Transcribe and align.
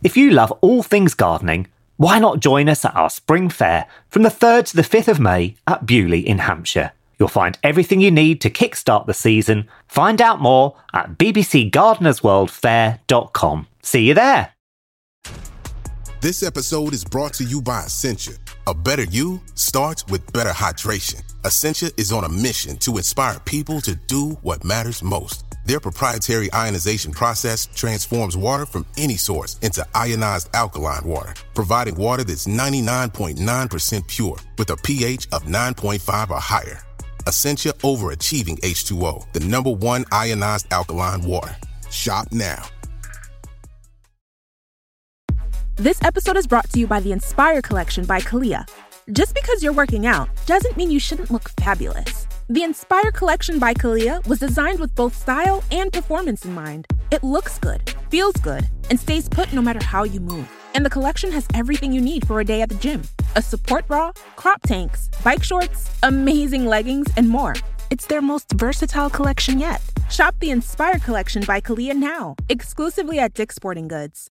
If 0.00 0.16
you 0.16 0.30
love 0.30 0.52
all 0.60 0.84
things 0.84 1.14
gardening, 1.14 1.66
why 1.96 2.20
not 2.20 2.38
join 2.38 2.68
us 2.68 2.84
at 2.84 2.94
our 2.94 3.10
spring 3.10 3.48
fair 3.48 3.88
from 4.08 4.22
the 4.22 4.28
3rd 4.28 4.66
to 4.66 4.76
the 4.76 4.82
5th 4.82 5.08
of 5.08 5.18
May 5.18 5.56
at 5.66 5.86
Beaulieu 5.86 6.22
in 6.24 6.38
Hampshire? 6.38 6.92
You'll 7.18 7.28
find 7.28 7.58
everything 7.64 8.00
you 8.00 8.12
need 8.12 8.40
to 8.42 8.50
kickstart 8.50 9.06
the 9.06 9.14
season. 9.14 9.66
Find 9.88 10.22
out 10.22 10.40
more 10.40 10.76
at 10.94 11.18
bbcgardenersworldfair.com. 11.18 13.66
See 13.82 14.06
you 14.06 14.14
there. 14.14 14.52
This 16.20 16.44
episode 16.44 16.94
is 16.94 17.04
brought 17.04 17.34
to 17.34 17.42
you 17.42 17.60
by 17.60 17.80
Essentia. 17.80 18.34
A 18.68 18.74
better 18.74 19.02
you 19.04 19.40
starts 19.56 20.06
with 20.06 20.32
better 20.32 20.50
hydration. 20.50 21.24
Essentia 21.44 21.90
is 21.96 22.12
on 22.12 22.22
a 22.22 22.28
mission 22.28 22.76
to 22.78 22.98
inspire 22.98 23.40
people 23.40 23.80
to 23.80 23.96
do 23.96 24.38
what 24.42 24.62
matters 24.62 25.02
most. 25.02 25.47
Their 25.68 25.80
proprietary 25.80 26.48
ionization 26.54 27.12
process 27.12 27.66
transforms 27.66 28.38
water 28.38 28.64
from 28.64 28.86
any 28.96 29.18
source 29.18 29.58
into 29.58 29.86
ionized 29.94 30.48
alkaline 30.54 31.04
water, 31.04 31.34
providing 31.54 31.94
water 31.94 32.24
that's 32.24 32.46
99.9% 32.46 34.08
pure 34.08 34.38
with 34.56 34.70
a 34.70 34.78
pH 34.78 35.28
of 35.30 35.42
9.5 35.42 36.30
or 36.30 36.40
higher. 36.40 36.80
Essentia 37.26 37.74
overachieving 37.84 38.58
H2O, 38.60 39.30
the 39.34 39.40
number 39.40 39.70
one 39.70 40.06
ionized 40.10 40.72
alkaline 40.72 41.22
water. 41.22 41.54
Shop 41.90 42.28
now. 42.32 42.64
This 45.76 46.02
episode 46.02 46.38
is 46.38 46.46
brought 46.46 46.70
to 46.70 46.80
you 46.80 46.86
by 46.86 47.00
the 47.00 47.12
Inspire 47.12 47.60
Collection 47.60 48.06
by 48.06 48.20
Kalia. 48.20 48.66
Just 49.12 49.34
because 49.34 49.62
you're 49.62 49.74
working 49.74 50.06
out 50.06 50.30
doesn't 50.46 50.78
mean 50.78 50.90
you 50.90 50.98
shouldn't 50.98 51.30
look 51.30 51.50
fabulous. 51.60 52.27
The 52.50 52.62
Inspire 52.62 53.12
Collection 53.12 53.58
by 53.58 53.74
Kalia 53.74 54.26
was 54.26 54.38
designed 54.38 54.80
with 54.80 54.94
both 54.94 55.14
style 55.14 55.62
and 55.70 55.92
performance 55.92 56.46
in 56.46 56.54
mind. 56.54 56.86
It 57.10 57.22
looks 57.22 57.58
good, 57.58 57.92
feels 58.08 58.32
good, 58.36 58.66
and 58.88 58.98
stays 58.98 59.28
put 59.28 59.52
no 59.52 59.60
matter 59.60 59.84
how 59.84 60.04
you 60.04 60.18
move. 60.18 60.50
And 60.74 60.82
the 60.82 60.88
collection 60.88 61.30
has 61.32 61.46
everything 61.52 61.92
you 61.92 62.00
need 62.00 62.26
for 62.26 62.40
a 62.40 62.44
day 62.46 62.62
at 62.62 62.70
the 62.70 62.74
gym 62.76 63.02
a 63.36 63.42
support 63.42 63.86
bra, 63.86 64.12
crop 64.36 64.62
tanks, 64.62 65.10
bike 65.22 65.44
shorts, 65.44 65.90
amazing 66.02 66.64
leggings, 66.64 67.08
and 67.18 67.28
more. 67.28 67.54
It's 67.90 68.06
their 68.06 68.22
most 68.22 68.50
versatile 68.52 69.10
collection 69.10 69.60
yet. 69.60 69.82
Shop 70.08 70.34
the 70.40 70.50
Inspire 70.50 71.00
Collection 71.00 71.42
by 71.46 71.60
Kalia 71.60 71.94
now, 71.94 72.34
exclusively 72.48 73.18
at 73.18 73.34
Dick's 73.34 73.56
Sporting 73.56 73.88
Goods. 73.88 74.30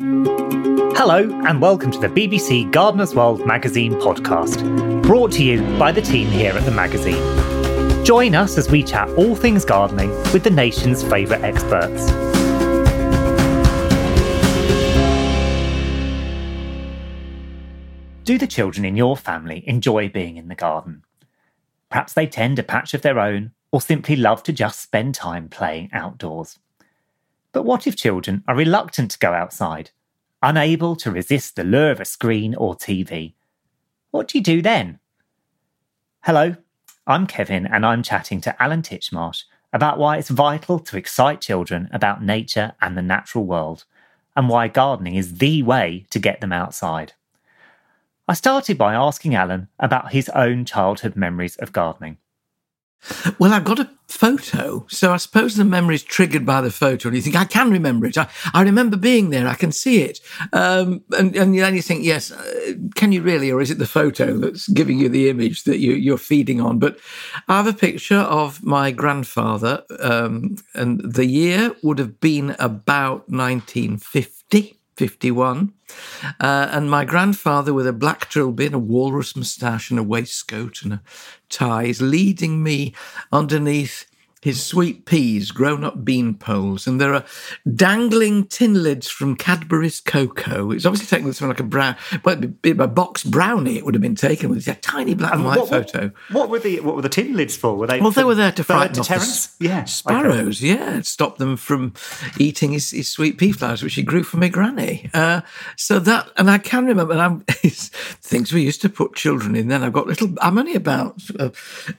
Hello, 0.00 1.28
and 1.44 1.60
welcome 1.60 1.90
to 1.90 1.98
the 1.98 2.06
BBC 2.06 2.70
Gardener's 2.70 3.16
World 3.16 3.44
magazine 3.44 3.94
podcast, 3.94 5.02
brought 5.02 5.32
to 5.32 5.42
you 5.42 5.60
by 5.76 5.90
the 5.90 6.00
team 6.00 6.28
here 6.28 6.52
at 6.52 6.64
the 6.64 6.70
magazine. 6.70 8.04
Join 8.04 8.36
us 8.36 8.56
as 8.56 8.70
we 8.70 8.84
chat 8.84 9.08
all 9.18 9.34
things 9.34 9.64
gardening 9.64 10.10
with 10.32 10.44
the 10.44 10.50
nation's 10.50 11.02
favourite 11.02 11.42
experts. 11.42 12.06
Do 18.22 18.38
the 18.38 18.46
children 18.46 18.84
in 18.84 18.96
your 18.96 19.16
family 19.16 19.64
enjoy 19.66 20.08
being 20.08 20.36
in 20.36 20.46
the 20.46 20.54
garden? 20.54 21.02
Perhaps 21.90 22.12
they 22.12 22.28
tend 22.28 22.60
a 22.60 22.62
patch 22.62 22.94
of 22.94 23.02
their 23.02 23.18
own 23.18 23.50
or 23.72 23.80
simply 23.80 24.14
love 24.14 24.44
to 24.44 24.52
just 24.52 24.80
spend 24.80 25.16
time 25.16 25.48
playing 25.48 25.90
outdoors. 25.92 26.60
But 27.52 27.64
what 27.64 27.86
if 27.86 27.96
children 27.96 28.44
are 28.46 28.54
reluctant 28.54 29.10
to 29.12 29.18
go 29.18 29.32
outside, 29.32 29.90
unable 30.42 30.96
to 30.96 31.10
resist 31.10 31.56
the 31.56 31.64
lure 31.64 31.90
of 31.90 32.00
a 32.00 32.04
screen 32.04 32.54
or 32.54 32.74
TV? 32.74 33.34
What 34.10 34.28
do 34.28 34.38
you 34.38 34.44
do 34.44 34.62
then? 34.62 34.98
Hello, 36.24 36.56
I'm 37.06 37.26
Kevin, 37.26 37.66
and 37.66 37.86
I'm 37.86 38.02
chatting 38.02 38.40
to 38.42 38.62
Alan 38.62 38.82
Titchmarsh 38.82 39.44
about 39.72 39.98
why 39.98 40.16
it's 40.18 40.28
vital 40.28 40.78
to 40.78 40.96
excite 40.96 41.40
children 41.40 41.88
about 41.92 42.22
nature 42.22 42.72
and 42.80 42.96
the 42.96 43.02
natural 43.02 43.44
world, 43.44 43.84
and 44.36 44.48
why 44.48 44.68
gardening 44.68 45.14
is 45.14 45.38
the 45.38 45.62
way 45.62 46.06
to 46.10 46.18
get 46.18 46.40
them 46.40 46.52
outside. 46.52 47.14
I 48.26 48.34
started 48.34 48.76
by 48.76 48.94
asking 48.94 49.34
Alan 49.34 49.68
about 49.78 50.12
his 50.12 50.28
own 50.30 50.66
childhood 50.66 51.16
memories 51.16 51.56
of 51.56 51.72
gardening. 51.72 52.18
Well, 53.38 53.52
I've 53.52 53.64
got 53.64 53.78
a 53.78 53.90
photo, 54.08 54.86
so 54.88 55.12
I 55.12 55.16
suppose 55.18 55.54
the 55.54 55.64
memory 55.64 55.94
is 55.94 56.02
triggered 56.02 56.44
by 56.44 56.60
the 56.60 56.70
photo, 56.70 57.08
and 57.08 57.16
you 57.16 57.22
think 57.22 57.36
I 57.36 57.44
can 57.44 57.70
remember 57.70 58.06
it. 58.06 58.18
I, 58.18 58.28
I 58.52 58.62
remember 58.62 58.96
being 58.96 59.30
there. 59.30 59.46
I 59.46 59.54
can 59.54 59.72
see 59.72 60.02
it, 60.02 60.20
um, 60.52 61.02
and, 61.16 61.34
and 61.36 61.56
then 61.56 61.74
you 61.74 61.82
think, 61.82 62.04
yes, 62.04 62.30
uh, 62.30 62.74
can 62.94 63.12
you 63.12 63.22
really, 63.22 63.50
or 63.50 63.60
is 63.60 63.70
it 63.70 63.78
the 63.78 63.86
photo 63.86 64.36
that's 64.36 64.68
giving 64.68 64.98
you 64.98 65.08
the 65.08 65.28
image 65.28 65.64
that 65.64 65.78
you, 65.78 65.92
you're 65.92 66.18
feeding 66.18 66.60
on? 66.60 66.78
But 66.78 66.98
I 67.48 67.56
have 67.56 67.66
a 67.66 67.72
picture 67.72 68.16
of 68.16 68.62
my 68.64 68.90
grandfather, 68.90 69.84
um, 70.00 70.56
and 70.74 71.00
the 71.00 71.26
year 71.26 71.74
would 71.82 71.98
have 71.98 72.20
been 72.20 72.56
about 72.58 73.28
1950. 73.28 74.77
51. 74.98 75.72
Uh, 76.40 76.68
and 76.72 76.90
my 76.90 77.04
grandfather, 77.04 77.72
with 77.72 77.86
a 77.86 77.92
black 77.92 78.28
trilby 78.28 78.66
and 78.66 78.74
a 78.74 78.80
walrus 78.80 79.36
moustache 79.36 79.90
and 79.90 79.98
a 79.98 80.02
waistcoat 80.02 80.82
and 80.82 80.94
a 80.94 81.02
tie, 81.48 81.84
is 81.84 82.02
leading 82.02 82.64
me 82.64 82.92
underneath 83.30 84.07
his 84.40 84.64
sweet 84.64 85.04
peas, 85.04 85.50
grown 85.50 85.84
up 85.84 86.04
bean 86.04 86.34
poles, 86.34 86.86
and 86.86 87.00
there 87.00 87.14
are 87.14 87.24
dangling 87.74 88.46
tin 88.46 88.82
lids 88.82 89.08
from 89.08 89.36
Cadbury's 89.36 90.00
cocoa. 90.00 90.70
It's 90.70 90.86
obviously 90.86 91.06
taken 91.06 91.26
with 91.26 91.36
something 91.36 91.50
like 91.50 91.60
a 91.60 91.64
brown, 91.64 91.96
well, 92.24 92.40
a 92.40 92.88
box 92.88 93.24
brownie. 93.24 93.76
It 93.76 93.84
would 93.84 93.94
have 93.94 94.02
been 94.02 94.14
taken 94.14 94.50
with 94.50 94.66
a 94.68 94.74
tiny 94.76 95.14
black 95.14 95.34
and 95.34 95.44
white 95.44 95.58
what, 95.58 95.68
photo. 95.68 96.12
What 96.30 96.50
were 96.50 96.60
the 96.60 96.80
what 96.80 96.94
were 96.96 97.02
the 97.02 97.08
tin 97.08 97.34
lids 97.34 97.56
for? 97.56 97.76
Were 97.76 97.86
they? 97.86 98.00
Well, 98.00 98.10
they 98.10 98.24
were 98.24 98.34
there 98.34 98.52
to 98.52 98.64
frighten 98.64 98.94
to 98.94 99.00
off 99.00 99.08
Terence. 99.08 99.46
the 99.46 99.66
Yeah, 99.66 99.84
sparrows. 99.84 100.62
Yeah, 100.62 101.00
stop 101.02 101.38
them 101.38 101.56
from 101.56 101.94
eating 102.38 102.72
his, 102.72 102.90
his 102.90 103.08
sweet 103.08 103.38
pea 103.38 103.52
flowers, 103.52 103.82
which 103.82 103.94
he 103.94 104.02
grew 104.02 104.22
for 104.22 104.36
my 104.36 104.48
granny. 104.48 105.10
Uh, 105.14 105.40
so 105.76 105.98
that, 105.98 106.30
and 106.36 106.50
I 106.50 106.58
can 106.58 106.86
remember, 106.86 107.12
and 107.12 107.22
I'm 107.22 107.40
things 108.20 108.52
we 108.52 108.62
used 108.62 108.82
to 108.82 108.88
put 108.88 109.14
children 109.14 109.56
in. 109.56 109.68
Then 109.68 109.82
I've 109.82 109.92
got 109.92 110.06
little. 110.06 110.32
I'm 110.40 110.58
only 110.58 110.74
about 110.74 111.20
uh, 111.38 111.50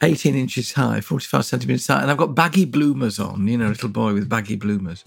18 0.02 0.36
inches 0.36 0.74
high, 0.74 1.02
45 1.02 1.46
centimeters 1.46 1.88
high, 1.88 2.02
and 2.02 2.10
I've 2.10 2.18
got 2.18 2.29
baggy 2.30 2.66
bloomers 2.66 3.20
on, 3.20 3.48
you 3.48 3.58
know, 3.58 3.68
little 3.68 3.90
boy 3.90 4.14
with 4.14 4.30
baggy 4.30 4.56
bloomers. 4.56 5.04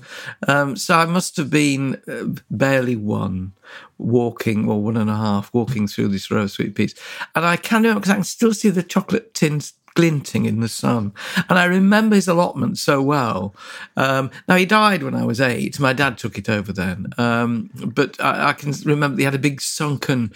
Um, 0.48 0.76
so 0.76 0.96
I 0.96 1.06
must 1.06 1.36
have 1.36 1.50
been 1.50 2.00
uh, 2.08 2.40
barely 2.50 2.96
one 2.96 3.52
walking, 3.98 4.68
or 4.68 4.82
one 4.82 4.96
and 4.96 5.10
a 5.10 5.16
half, 5.16 5.52
walking 5.54 5.86
through 5.86 6.08
this 6.08 6.30
row 6.30 6.42
of 6.42 6.50
sweet 6.50 6.74
peas. 6.74 6.94
And 7.34 7.44
I 7.44 7.56
can 7.56 7.82
remember 7.82 8.00
because 8.00 8.10
I 8.10 8.16
can 8.16 8.24
still 8.24 8.54
see 8.54 8.70
the 8.70 8.82
chocolate 8.82 9.34
tins 9.34 9.74
glinting 9.94 10.46
in 10.46 10.60
the 10.60 10.68
sun. 10.68 11.12
And 11.48 11.58
I 11.58 11.64
remember 11.64 12.16
his 12.16 12.28
allotment 12.28 12.78
so 12.78 13.02
well. 13.02 13.54
Um, 13.96 14.30
now, 14.48 14.56
he 14.56 14.66
died 14.66 15.02
when 15.02 15.14
I 15.14 15.24
was 15.24 15.40
eight. 15.40 15.78
My 15.78 15.92
dad 15.92 16.18
took 16.18 16.38
it 16.38 16.48
over 16.48 16.72
then. 16.72 17.08
Um, 17.18 17.70
but 17.74 18.20
I, 18.20 18.48
I, 18.48 18.52
can 18.54 18.72
remember 18.84 19.18
he 19.18 19.24
had 19.24 19.34
a 19.34 19.38
big 19.38 19.60
sunken, 19.60 20.32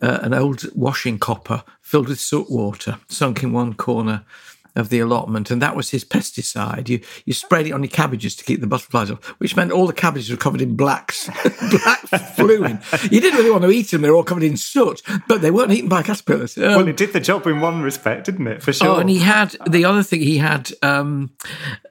uh, 0.00 0.20
an 0.22 0.34
old 0.34 0.64
washing 0.74 1.18
copper 1.18 1.64
filled 1.80 2.08
with 2.08 2.20
soot 2.20 2.50
water, 2.50 2.98
sunk 3.08 3.42
in 3.42 3.52
one 3.52 3.74
corner 3.74 4.24
of 4.76 4.88
the 4.88 5.00
allotment, 5.00 5.50
and 5.50 5.60
that 5.62 5.76
was 5.76 5.90
his 5.90 6.04
pesticide. 6.04 6.88
You 6.88 7.00
you 7.24 7.32
sprayed 7.32 7.66
it 7.66 7.72
on 7.72 7.82
your 7.82 7.90
cabbages 7.90 8.34
to 8.36 8.44
keep 8.44 8.60
the 8.60 8.66
butterflies 8.66 9.10
off, 9.10 9.24
which 9.38 9.56
meant 9.56 9.72
all 9.72 9.86
the 9.86 9.92
cabbages 9.92 10.30
were 10.30 10.36
covered 10.36 10.62
in 10.62 10.76
blacks, 10.76 11.26
black 11.70 12.00
fluid. 12.34 12.78
You 13.10 13.20
didn't 13.20 13.38
really 13.38 13.50
want 13.50 13.64
to 13.64 13.70
eat 13.70 13.90
them; 13.90 14.02
they 14.02 14.10
were 14.10 14.16
all 14.16 14.24
covered 14.24 14.44
in 14.44 14.56
soot, 14.56 15.02
but 15.28 15.42
they 15.42 15.50
weren't 15.50 15.72
eaten 15.72 15.88
by 15.88 16.02
caterpillars. 16.02 16.56
Um, 16.56 16.64
well, 16.64 16.88
it 16.88 16.96
did 16.96 17.12
the 17.12 17.20
job 17.20 17.46
in 17.46 17.60
one 17.60 17.82
respect, 17.82 18.26
didn't 18.26 18.46
it? 18.46 18.62
For 18.62 18.72
sure. 18.72 18.88
Oh, 18.88 18.96
and 18.96 19.10
he 19.10 19.18
had 19.18 19.56
the 19.68 19.84
other 19.84 20.02
thing. 20.02 20.20
He 20.20 20.38
had 20.38 20.70
um, 20.82 21.32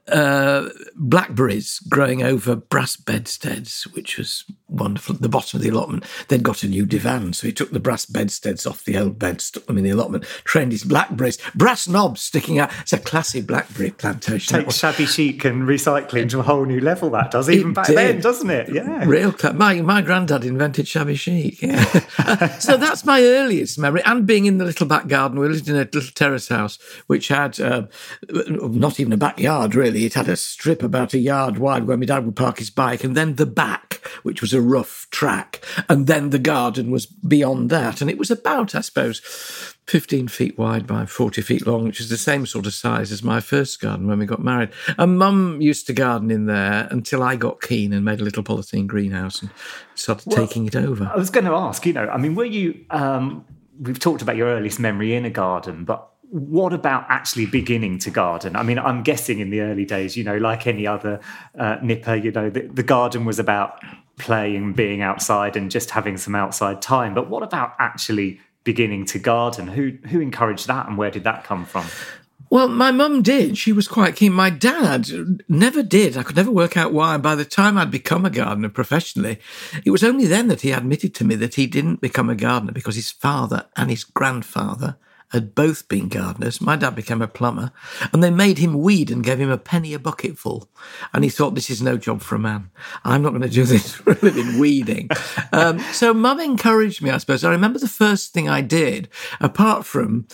uh, 0.08 0.70
blackberries 0.96 1.80
growing 1.90 2.24
over 2.24 2.56
brass 2.56 2.96
bedsteads, 2.96 3.84
which 3.94 4.18
was 4.18 4.46
wonderful. 4.68 5.16
At 5.16 5.22
the 5.22 5.30
bottom 5.30 5.58
of 5.58 5.64
the 5.64 5.70
allotment, 5.70 6.06
they'd 6.28 6.44
got 6.44 6.64
a 6.64 6.68
new 6.68 6.86
divan, 6.86 7.34
so 7.34 7.48
he 7.48 7.54
took 7.54 7.72
the 7.72 7.80
brass 7.80 8.06
bedsteads 8.06 8.66
off 8.66 8.84
the 8.84 8.98
old 8.98 9.20
bed, 9.20 9.42
stuck 9.42 9.66
them 9.66 9.78
in 9.78 9.84
the 9.84 9.90
allotment, 9.90 10.24
trained 10.44 10.72
his 10.72 10.84
blackberries, 10.84 11.38
brass 11.56 11.88
knobs 11.88 12.22
sticking 12.22 12.60
out. 12.60 12.69
It's 12.82 12.94
a 12.94 12.98
classy 12.98 13.42
blackberry 13.42 13.92
plantation. 13.92 14.60
Takes 14.60 14.78
shabby 14.78 15.06
chic 15.06 15.46
and 15.46 15.64
recycling 15.64 16.30
to 16.30 16.40
a 16.40 16.44
whole 16.44 16.66
new 16.66 16.80
level. 16.80 17.10
That 17.10 17.32
does 17.32 17.50
even 17.50 17.72
it 17.72 17.76
back 17.76 17.88
did. 17.88 17.98
then, 17.98 18.22
doesn't 18.22 18.50
it? 18.50 18.70
Yeah, 18.70 19.06
real. 19.06 19.34
My 19.54 19.82
my 19.82 20.02
granddad 20.02 20.46
invented 20.46 20.88
shabby 20.88 21.16
chic. 21.16 21.62
Yeah. 21.62 21.84
so 22.60 22.78
that's 22.78 23.06
my 23.06 23.22
earliest 23.22 23.78
memory, 23.78 24.02
and 24.06 24.26
being 24.26 24.46
in 24.46 24.58
the 24.58 24.66
little 24.66 24.88
back 24.88 25.08
garden. 25.08 25.40
We 25.40 25.48
lived 25.48 25.68
in 25.68 25.76
a 25.76 25.80
little 25.80 26.02
terrace 26.02 26.48
house 26.48 26.80
which 27.08 27.28
had 27.30 27.60
uh, 27.60 27.84
not 28.30 29.00
even 29.00 29.14
a 29.14 29.18
backyard 29.18 29.76
really. 29.76 30.06
It 30.06 30.14
had 30.14 30.28
a 30.28 30.36
strip 30.36 30.84
about 30.84 31.14
a 31.14 31.20
yard 31.20 31.58
wide 31.58 31.86
where 31.86 31.98
my 31.98 32.06
dad 32.06 32.26
would 32.26 32.36
park 32.36 32.60
his 32.60 32.70
bike, 32.70 33.04
and 33.04 33.16
then 33.16 33.36
the 33.36 33.46
back, 33.46 34.02
which 34.24 34.42
was 34.42 34.54
a 34.54 34.62
rough 34.62 35.08
track, 35.12 35.64
and 35.88 36.08
then 36.08 36.30
the 36.30 36.40
garden 36.40 36.92
was 36.92 37.06
beyond 37.06 37.70
that, 37.70 38.02
and 38.02 38.10
it 38.10 38.18
was 38.18 38.32
about, 38.32 38.76
I 38.76 38.82
suppose, 38.82 39.76
15 39.90 40.28
feet 40.28 40.56
wide 40.56 40.86
by 40.86 41.06
40 41.06 41.42
feet 41.42 41.66
long, 41.66 41.86
which 41.86 42.00
is 42.00 42.10
the 42.10 42.18
same 42.18 42.46
sort 42.46 42.68
of 42.68 42.74
size 42.76 43.12
as 43.12 43.24
my 43.24 43.40
first 43.40 43.82
garden 43.82 44.08
when 44.08 44.20
we 44.20 44.28
got 44.28 44.40
married. 44.40 44.70
And 45.00 45.18
mum 45.18 45.60
used 45.62 45.88
to 45.88 45.94
garden 45.94 46.30
in 46.30 46.46
there 46.46 46.88
until 46.92 47.24
I 47.24 47.36
got 47.36 47.60
keen 47.62 47.92
and 47.92 48.06
made 48.06 48.22
a 48.22 48.24
little 48.24 48.44
polythene 48.44 48.86
greenhouse 48.86 49.42
and 49.42 49.50
started 49.96 50.28
well, 50.28 50.46
taking 50.46 50.68
it 50.68 50.76
over. 50.76 51.10
I 51.12 51.18
was 51.18 51.32
going 51.32 51.46
to 51.46 51.54
ask, 51.54 51.88
you 51.88 51.94
know, 51.94 52.08
I 52.08 52.18
mean, 52.18 52.36
were 52.36 52.46
you, 52.46 52.86
um, 52.92 53.44
we've 53.80 54.00
talked 54.00 54.22
about 54.22 54.36
your 54.36 54.50
earliest 54.50 54.80
memory 54.80 55.16
in 55.16 55.26
a 55.26 55.32
garden, 55.32 55.86
but 55.86 56.08
what 56.30 56.72
about 56.72 57.06
actually 57.10 57.48
beginning 57.48 57.98
to 58.00 58.12
garden? 58.12 58.56
I 58.56 58.62
mean, 58.62 58.78
I'm 58.78 59.02
guessing 59.02 59.40
in 59.40 59.50
the 59.50 59.62
early 59.62 59.86
days, 59.86 60.16
you 60.16 60.24
know, 60.24 60.38
like 60.38 60.68
any 60.68 60.86
other 60.86 61.20
uh, 61.58 61.78
nipper, 61.82 62.14
you 62.14 62.32
know, 62.32 62.52
the, 62.52 62.68
the 62.68 62.84
garden 62.84 63.26
was 63.26 63.40
about 63.40 63.84
playing, 64.20 64.74
being 64.74 65.02
outside, 65.02 65.56
and 65.56 65.72
just 65.72 65.90
having 65.90 66.18
some 66.18 66.36
outside 66.36 66.84
time. 66.84 67.16
But 67.16 67.30
what 67.30 67.42
about 67.42 67.74
actually 67.80 68.40
beginning 68.70 69.04
to 69.04 69.18
garden? 69.18 69.68
Who 69.68 69.98
who 70.10 70.20
encouraged 70.20 70.68
that, 70.68 70.88
and 70.88 70.96
where 70.96 71.10
did 71.10 71.24
that 71.24 71.44
come 71.44 71.66
from? 71.66 71.88
Well, 72.52 72.68
my 72.68 72.92
mum 72.92 73.24
did. 73.24 73.58
She 73.58 73.72
was 73.72 73.88
quite 73.88 74.16
keen. 74.16 74.34
My 74.34 74.52
dad 74.52 75.08
never 75.48 75.82
did. 75.82 76.16
I 76.16 76.22
could 76.22 76.36
never 76.36 76.52
work 76.52 76.78
out 76.78 76.94
why. 76.94 77.18
By 77.18 77.34
the 77.34 77.46
time 77.46 77.80
I'd 77.80 77.90
become 77.90 78.26
a 78.26 78.30
gardener 78.30 78.70
professionally, 78.70 79.40
it 79.84 79.90
was 79.90 80.04
only 80.04 80.28
then 80.28 80.50
that 80.50 80.62
he 80.62 80.72
admitted 80.72 81.16
to 81.16 81.26
me 81.26 81.34
that 81.36 81.56
he 81.56 81.66
didn't 81.66 82.00
become 82.00 82.30
a 82.30 82.36
gardener 82.36 82.72
because 82.72 82.96
his 82.96 83.12
father 83.12 83.66
and 83.76 83.90
his 83.90 84.04
grandfather 84.04 84.98
had 85.32 85.56
both 85.56 85.88
been 85.88 86.10
gardeners. 86.10 86.60
My 86.60 86.76
dad 86.76 86.96
became 86.96 87.22
a 87.22 87.28
plumber, 87.28 87.72
and 88.12 88.24
they 88.24 88.32
made 88.32 88.58
him 88.58 88.82
weed 88.82 89.12
and 89.12 89.24
gave 89.24 89.40
him 89.40 89.52
a 89.52 89.58
penny 89.58 89.94
a 89.94 90.00
bucketful. 90.00 90.70
And 91.14 91.24
he 91.24 91.30
thought, 91.30 91.56
this 91.56 91.70
is 91.70 91.82
no 91.82 91.98
job 91.98 92.22
for 92.22 92.36
a 92.36 92.40
man. 92.40 92.72
I'm 93.04 93.22
not 93.22 93.30
going 93.30 93.42
to 93.42 93.50
do 93.50 93.64
this 93.64 93.94
for 93.94 94.12
a 94.12 94.20
living 94.22 94.60
weeding. 94.60 95.10
Um, 95.52 95.80
so 95.94 96.14
mum 96.14 96.40
encouraged 96.40 97.02
me, 97.02 97.10
I 97.10 97.18
suppose. 97.18 97.44
I 97.44 97.52
remember 97.52 97.80
the 97.80 97.88
first 97.88 98.34
thing 98.34 98.50
I 98.50 98.62
did, 98.62 99.10
apart 99.40 99.86
from 99.86 100.28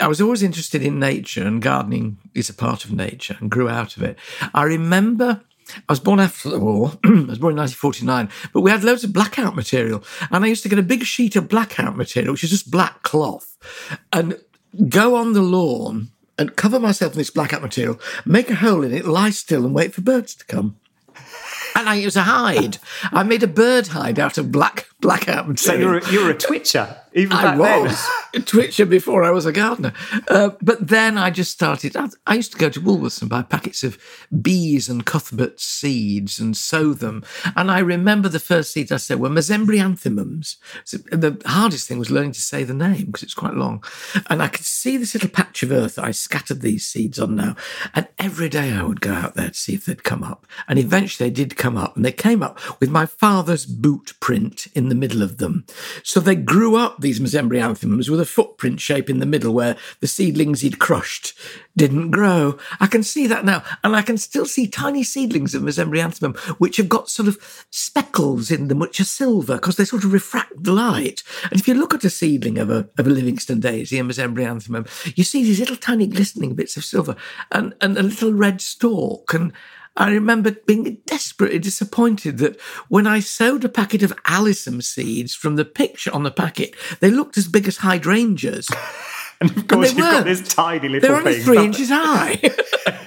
I 0.00 0.08
was 0.08 0.20
always 0.20 0.42
interested 0.42 0.82
in 0.82 0.98
nature, 0.98 1.46
and 1.46 1.62
gardening 1.62 2.18
is 2.34 2.50
a 2.50 2.54
part 2.54 2.84
of 2.84 2.92
nature 2.92 3.36
and 3.40 3.50
grew 3.50 3.68
out 3.68 3.96
of 3.96 4.02
it. 4.02 4.18
I 4.52 4.64
remember 4.64 5.42
I 5.76 5.92
was 5.92 6.00
born 6.00 6.20
after 6.20 6.50
the 6.50 6.58
war. 6.60 6.92
I 7.04 7.08
was 7.08 7.38
born 7.38 7.52
in 7.52 7.58
1949, 7.58 8.28
but 8.52 8.60
we 8.60 8.70
had 8.70 8.84
loads 8.84 9.04
of 9.04 9.12
blackout 9.12 9.56
material. 9.56 10.02
And 10.30 10.44
I 10.44 10.48
used 10.48 10.62
to 10.62 10.68
get 10.68 10.78
a 10.78 10.82
big 10.82 11.04
sheet 11.04 11.36
of 11.36 11.48
blackout 11.48 11.96
material, 11.96 12.32
which 12.32 12.44
is 12.44 12.50
just 12.50 12.70
black 12.70 13.02
cloth, 13.02 13.56
and 14.12 14.38
go 14.88 15.14
on 15.16 15.32
the 15.32 15.42
lawn 15.42 16.10
and 16.38 16.56
cover 16.56 16.80
myself 16.80 17.12
in 17.12 17.18
this 17.18 17.30
blackout 17.30 17.62
material, 17.62 18.00
make 18.24 18.50
a 18.50 18.56
hole 18.56 18.82
in 18.82 18.92
it, 18.92 19.04
lie 19.04 19.30
still, 19.30 19.64
and 19.64 19.74
wait 19.74 19.94
for 19.94 20.00
birds 20.00 20.34
to 20.34 20.44
come. 20.46 20.76
And 21.76 21.88
I 21.88 21.96
use 21.96 22.16
a 22.16 22.22
hide. 22.22 22.78
I 23.04 23.24
made 23.24 23.42
a 23.42 23.48
bird 23.48 23.88
hide 23.88 24.18
out 24.18 24.38
of 24.38 24.52
black 24.52 24.86
blackout 25.00 25.48
material. 25.48 25.56
So 25.56 25.74
you're 25.74 25.98
a, 25.98 26.12
you're 26.12 26.30
a 26.30 26.38
twitcher. 26.38 26.96
Even 27.16 27.36
I 27.36 27.56
was 27.56 28.08
a 28.34 28.40
Twitcher 28.40 28.84
before 28.84 29.22
I 29.22 29.30
was 29.30 29.46
a 29.46 29.52
gardener. 29.52 29.92
Uh, 30.26 30.50
but 30.60 30.88
then 30.88 31.16
I 31.16 31.30
just 31.30 31.52
started. 31.52 31.96
I, 31.96 32.08
I, 32.26 32.34
used 32.34 32.50
to 32.52 32.58
go 32.58 32.68
to 32.68 32.80
Woolworths 32.80 33.20
and 33.20 33.30
buy 33.30 33.42
packets 33.42 33.84
of 33.84 33.98
bees 34.42 34.88
and 34.88 35.06
Cuthbert 35.06 35.60
seeds 35.60 36.40
and 36.40 36.56
sow 36.56 36.92
them. 36.92 37.24
And 37.54 37.70
I 37.70 37.78
remember 37.78 38.28
the 38.28 38.40
first 38.40 38.72
seeds 38.72 38.90
I 38.90 38.96
sowed 38.96 39.20
were 39.20 39.28
mesembryanthemums. 39.28 40.56
So 40.84 40.98
the 41.12 41.40
hardest 41.46 41.86
thing 41.86 42.00
was 42.00 42.10
learning 42.10 42.32
to 42.32 42.40
say 42.40 42.64
the 42.64 42.74
name 42.74 43.06
because 43.06 43.22
it's 43.22 43.34
quite 43.34 43.54
long. 43.54 43.84
And 44.28 44.42
I 44.42 44.48
could 44.48 44.64
see 44.64 44.96
this 44.96 45.14
little 45.14 45.30
patch 45.30 45.62
of 45.62 45.70
earth 45.70 45.94
that 45.94 46.04
I 46.04 46.10
scattered 46.10 46.62
these 46.62 46.84
seeds 46.84 47.20
on 47.20 47.36
now. 47.36 47.54
And 47.94 48.08
every 48.18 48.48
day 48.48 48.72
I 48.72 48.82
would 48.82 49.00
go 49.00 49.12
out 49.12 49.36
there 49.36 49.50
to 49.50 49.54
see 49.54 49.74
if 49.74 49.86
they'd 49.86 50.02
come 50.02 50.24
up. 50.24 50.46
And 50.66 50.80
eventually 50.80 51.28
they 51.30 51.34
did 51.34 51.56
come 51.56 51.76
up. 51.76 51.94
And 51.94 52.04
they 52.04 52.12
came 52.12 52.42
up 52.42 52.58
with 52.80 52.90
my 52.90 53.06
father's 53.06 53.66
boot 53.66 54.14
print 54.18 54.66
in 54.74 54.88
the 54.88 54.96
middle 54.96 55.22
of 55.22 55.38
them. 55.38 55.64
So 56.02 56.18
they 56.18 56.34
grew 56.34 56.74
up 56.74 57.03
these 57.04 57.20
mesembryanthemums 57.20 58.08
with 58.08 58.20
a 58.20 58.26
footprint 58.26 58.80
shape 58.80 59.08
in 59.08 59.20
the 59.20 59.26
middle 59.26 59.54
where 59.54 59.76
the 60.00 60.08
seedlings 60.08 60.62
he'd 60.62 60.80
crushed 60.80 61.38
didn't 61.76 62.10
grow. 62.10 62.58
I 62.80 62.86
can 62.86 63.02
see 63.02 63.26
that 63.28 63.44
now. 63.44 63.62
And 63.84 63.94
I 63.94 64.02
can 64.02 64.16
still 64.18 64.46
see 64.46 64.66
tiny 64.66 65.04
seedlings 65.04 65.54
of 65.54 65.62
mesembryanthemum, 65.62 66.36
which 66.58 66.78
have 66.78 66.88
got 66.88 67.08
sort 67.08 67.28
of 67.28 67.66
speckles 67.70 68.50
in 68.50 68.68
them, 68.68 68.78
which 68.78 68.98
are 69.00 69.04
silver 69.04 69.54
because 69.54 69.76
they 69.76 69.84
sort 69.84 70.04
of 70.04 70.12
refract 70.12 70.64
the 70.64 70.72
light. 70.72 71.22
And 71.50 71.60
if 71.60 71.68
you 71.68 71.74
look 71.74 71.94
at 71.94 72.04
a 72.04 72.10
seedling 72.10 72.58
of 72.58 72.70
a, 72.70 72.88
of 72.98 73.06
a 73.06 73.10
Livingstone 73.10 73.60
daisy, 73.60 73.98
a 73.98 74.02
mesembryanthemum, 74.02 75.16
you 75.16 75.24
see 75.24 75.44
these 75.44 75.60
little 75.60 75.76
tiny 75.76 76.06
glistening 76.06 76.54
bits 76.54 76.76
of 76.76 76.84
silver 76.84 77.14
and, 77.52 77.74
and 77.80 77.96
a 77.96 78.02
little 78.02 78.32
red 78.32 78.60
stalk. 78.60 79.34
And 79.34 79.52
I 79.96 80.10
remember 80.10 80.52
being 80.52 80.98
desperately 81.06 81.58
disappointed 81.60 82.38
that 82.38 82.60
when 82.88 83.06
I 83.06 83.20
sowed 83.20 83.64
a 83.64 83.68
packet 83.68 84.02
of 84.02 84.12
alyssum 84.24 84.82
seeds 84.82 85.34
from 85.34 85.56
the 85.56 85.64
picture 85.64 86.12
on 86.12 86.24
the 86.24 86.32
packet, 86.32 86.74
they 87.00 87.10
looked 87.10 87.38
as 87.38 87.46
big 87.46 87.68
as 87.68 87.78
hydrangeas. 87.78 88.68
and 89.40 89.56
of 89.56 89.68
course, 89.68 89.90
and 89.90 89.98
you've 89.98 90.10
got 90.10 90.24
this 90.24 90.42
tiny 90.52 90.88
little 90.88 91.08
They're 91.08 91.16
only 91.16 91.40
three 91.40 91.64
inches 91.64 91.90
high. 91.90 92.40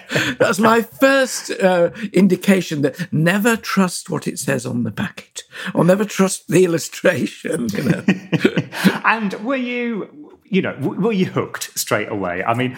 That's 0.39 0.59
my 0.59 0.81
first 0.81 1.51
uh, 1.51 1.91
indication 2.13 2.81
that 2.83 3.11
never 3.11 3.57
trust 3.57 4.09
what 4.09 4.25
it 4.25 4.39
says 4.39 4.65
on 4.65 4.83
the 4.83 4.91
packet, 4.91 5.43
or 5.73 5.83
never 5.83 6.05
trust 6.05 6.47
the 6.47 6.63
illustration. 6.63 7.67
You 7.73 7.83
know? 7.83 8.03
and 9.05 9.33
were 9.43 9.57
you, 9.57 10.31
you 10.45 10.61
know, 10.61 10.75
were 10.79 11.11
you 11.11 11.25
hooked 11.25 11.77
straight 11.77 12.09
away? 12.09 12.43
I 12.43 12.53
mean. 12.53 12.77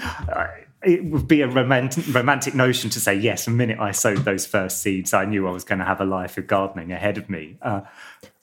It 0.83 1.03
would 1.05 1.27
be 1.27 1.41
a 1.41 1.47
romantic, 1.47 2.05
romantic 2.13 2.55
notion 2.55 2.89
to 2.91 2.99
say 2.99 3.13
yes. 3.13 3.45
The 3.45 3.51
minute 3.51 3.79
I 3.79 3.91
sowed 3.91 4.19
those 4.19 4.45
first 4.45 4.81
seeds, 4.81 5.13
I 5.13 5.25
knew 5.25 5.47
I 5.47 5.51
was 5.51 5.63
going 5.63 5.79
to 5.79 5.85
have 5.85 5.99
a 5.99 6.05
life 6.05 6.37
of 6.37 6.47
gardening 6.47 6.91
ahead 6.91 7.17
of 7.17 7.29
me. 7.29 7.57
Uh, 7.61 7.81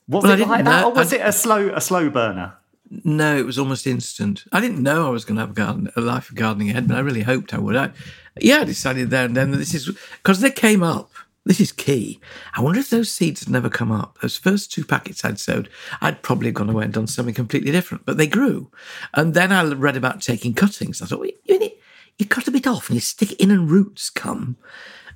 was 0.09 0.25
well, 0.25 0.41
it 0.41 0.47
like 0.47 0.65
that, 0.65 0.85
or 0.85 0.93
was 0.93 1.13
I, 1.13 1.17
it 1.17 1.23
a 1.23 1.33
slow, 1.33 1.71
a 1.75 1.81
slow 1.81 2.11
burner? 2.11 2.55
No, 2.91 3.37
it 3.37 3.47
was 3.47 3.59
almost 3.59 3.87
instant. 3.87 4.45
I 4.53 4.61
didn't 4.61 4.83
know 4.83 5.07
I 5.07 5.11
was 5.11 5.25
going 5.25 5.37
to 5.37 5.41
have 5.41 5.51
a 5.51 5.55
garden, 5.55 5.91
a 5.97 6.01
life 6.01 6.29
of 6.29 6.37
gardening 6.37 6.71
ahead, 6.71 6.87
but 6.87 6.97
I 6.97 7.01
really 7.01 7.23
hoped 7.23 7.53
I 7.53 7.59
would. 7.59 7.75
I, 7.75 7.91
yeah, 8.39 8.61
I 8.61 8.65
decided 8.65 9.11
there 9.11 9.25
and 9.25 9.37
then 9.37 9.51
that 9.51 9.57
this 9.57 9.75
is 9.75 9.91
because 10.23 10.41
they 10.41 10.51
came 10.51 10.83
up. 10.83 11.11
This 11.45 11.61
is 11.61 11.71
key. 11.71 12.21
I 12.55 12.61
wonder 12.61 12.81
if 12.81 12.91
those 12.91 13.11
seeds 13.11 13.41
had 13.41 13.53
never 13.53 13.71
come 13.71 13.93
up. 13.93 14.19
Those 14.21 14.37
first 14.37 14.73
two 14.73 14.85
packets 14.85 15.25
I'd 15.25 15.39
sowed, 15.39 15.69
I'd 16.01 16.23
probably 16.23 16.51
gone 16.51 16.69
away 16.69 16.85
and 16.85 16.93
done 16.93 17.07
something 17.07 17.35
completely 17.35 17.71
different. 17.71 18.05
But 18.05 18.17
they 18.17 18.27
grew, 18.27 18.71
and 19.15 19.33
then 19.33 19.53
I 19.53 19.65
read 19.65 19.97
about 19.97 20.23
taking 20.23 20.55
cuttings. 20.55 21.01
I 21.01 21.07
thought, 21.07 21.21
well, 21.21 21.31
you 21.45 21.59
need 21.59 21.77
you 22.19 22.27
cut 22.27 22.49
a 22.49 22.51
bit 22.51 22.67
off 22.67 22.89
and 22.89 22.95
you 22.95 23.01
stick 23.01 23.33
it 23.33 23.41
in 23.41 23.51
and 23.51 23.71
roots 23.71 24.11
come. 24.11 24.57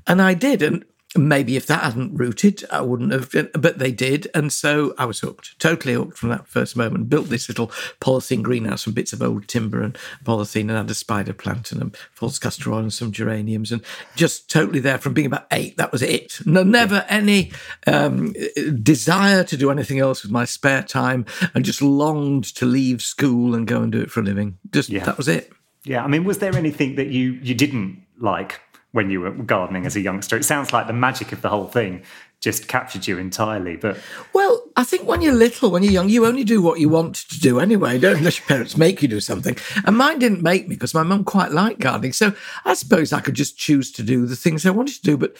And 0.06 0.20
I 0.20 0.34
did. 0.34 0.62
And 0.62 0.84
maybe 1.16 1.56
if 1.56 1.66
that 1.66 1.82
hadn't 1.82 2.14
rooted, 2.14 2.64
I 2.70 2.82
wouldn't 2.82 3.12
have, 3.12 3.52
but 3.54 3.78
they 3.78 3.90
did. 3.90 4.28
And 4.34 4.52
so 4.52 4.94
I 4.96 5.06
was 5.06 5.20
hooked, 5.20 5.58
totally 5.58 5.94
hooked 5.94 6.16
from 6.16 6.28
that 6.28 6.46
first 6.46 6.76
moment. 6.76 7.08
Built 7.08 7.28
this 7.28 7.48
little 7.48 7.68
polythene 8.00 8.42
greenhouse 8.42 8.84
from 8.84 8.92
bits 8.92 9.12
of 9.12 9.22
old 9.22 9.48
timber 9.48 9.82
and 9.82 9.98
polythene 10.24 10.62
and 10.62 10.70
had 10.72 10.90
a 10.90 10.94
spider 10.94 11.32
plant 11.32 11.72
and 11.72 11.82
a 11.82 11.98
false 12.12 12.38
castor 12.38 12.72
oil 12.72 12.78
and 12.78 12.92
some 12.92 13.12
geraniums 13.12 13.72
and 13.72 13.82
just 14.14 14.48
totally 14.50 14.80
there 14.80 14.98
from 14.98 15.14
being 15.14 15.26
about 15.26 15.46
eight. 15.50 15.76
That 15.78 15.92
was 15.92 16.02
it. 16.02 16.38
No, 16.46 16.62
never 16.62 17.04
any 17.08 17.50
um, 17.86 18.34
desire 18.82 19.42
to 19.44 19.56
do 19.56 19.70
anything 19.70 19.98
else 19.98 20.22
with 20.22 20.32
my 20.32 20.44
spare 20.44 20.82
time 20.82 21.26
and 21.54 21.64
just 21.64 21.82
longed 21.82 22.44
to 22.56 22.66
leave 22.66 23.02
school 23.02 23.54
and 23.54 23.66
go 23.66 23.82
and 23.82 23.90
do 23.90 24.00
it 24.00 24.10
for 24.10 24.20
a 24.20 24.24
living. 24.24 24.58
Just 24.70 24.90
yeah. 24.90 25.04
that 25.04 25.16
was 25.16 25.28
it. 25.28 25.52
Yeah, 25.84 26.04
I 26.04 26.08
mean, 26.08 26.24
was 26.24 26.38
there 26.38 26.54
anything 26.54 26.96
that 26.96 27.08
you 27.08 27.32
you 27.42 27.54
didn't 27.54 28.02
like 28.18 28.60
when 28.92 29.10
you 29.10 29.20
were 29.20 29.30
gardening 29.30 29.86
as 29.86 29.96
a 29.96 30.00
youngster? 30.00 30.36
It 30.36 30.44
sounds 30.44 30.72
like 30.72 30.86
the 30.86 30.92
magic 30.92 31.32
of 31.32 31.42
the 31.42 31.48
whole 31.48 31.66
thing 31.66 32.02
just 32.40 32.68
captured 32.68 33.06
you 33.06 33.18
entirely. 33.18 33.76
But 33.76 33.98
well, 34.32 34.62
I 34.80 34.84
think 34.84 35.06
when 35.06 35.20
you're 35.20 35.34
little, 35.34 35.70
when 35.70 35.82
you're 35.82 35.92
young, 35.92 36.08
you 36.08 36.24
only 36.24 36.42
do 36.42 36.62
what 36.62 36.80
you 36.80 36.88
want 36.88 37.16
to 37.16 37.38
do 37.38 37.60
anyway, 37.60 37.98
don't 37.98 38.16
unless 38.16 38.38
your 38.38 38.46
parents 38.46 38.78
make 38.78 39.02
you 39.02 39.08
do 39.08 39.20
something. 39.20 39.54
And 39.84 39.94
mine 39.94 40.18
didn't 40.18 40.42
make 40.42 40.68
me 40.68 40.74
because 40.74 40.94
my 40.94 41.02
mum 41.02 41.22
quite 41.22 41.52
liked 41.52 41.80
gardening. 41.80 42.14
So 42.14 42.32
I 42.64 42.72
suppose 42.72 43.12
I 43.12 43.20
could 43.20 43.34
just 43.34 43.58
choose 43.58 43.92
to 43.92 44.02
do 44.02 44.24
the 44.24 44.36
things 44.36 44.64
I 44.64 44.70
wanted 44.70 44.94
to 44.94 45.02
do. 45.02 45.18
But 45.18 45.36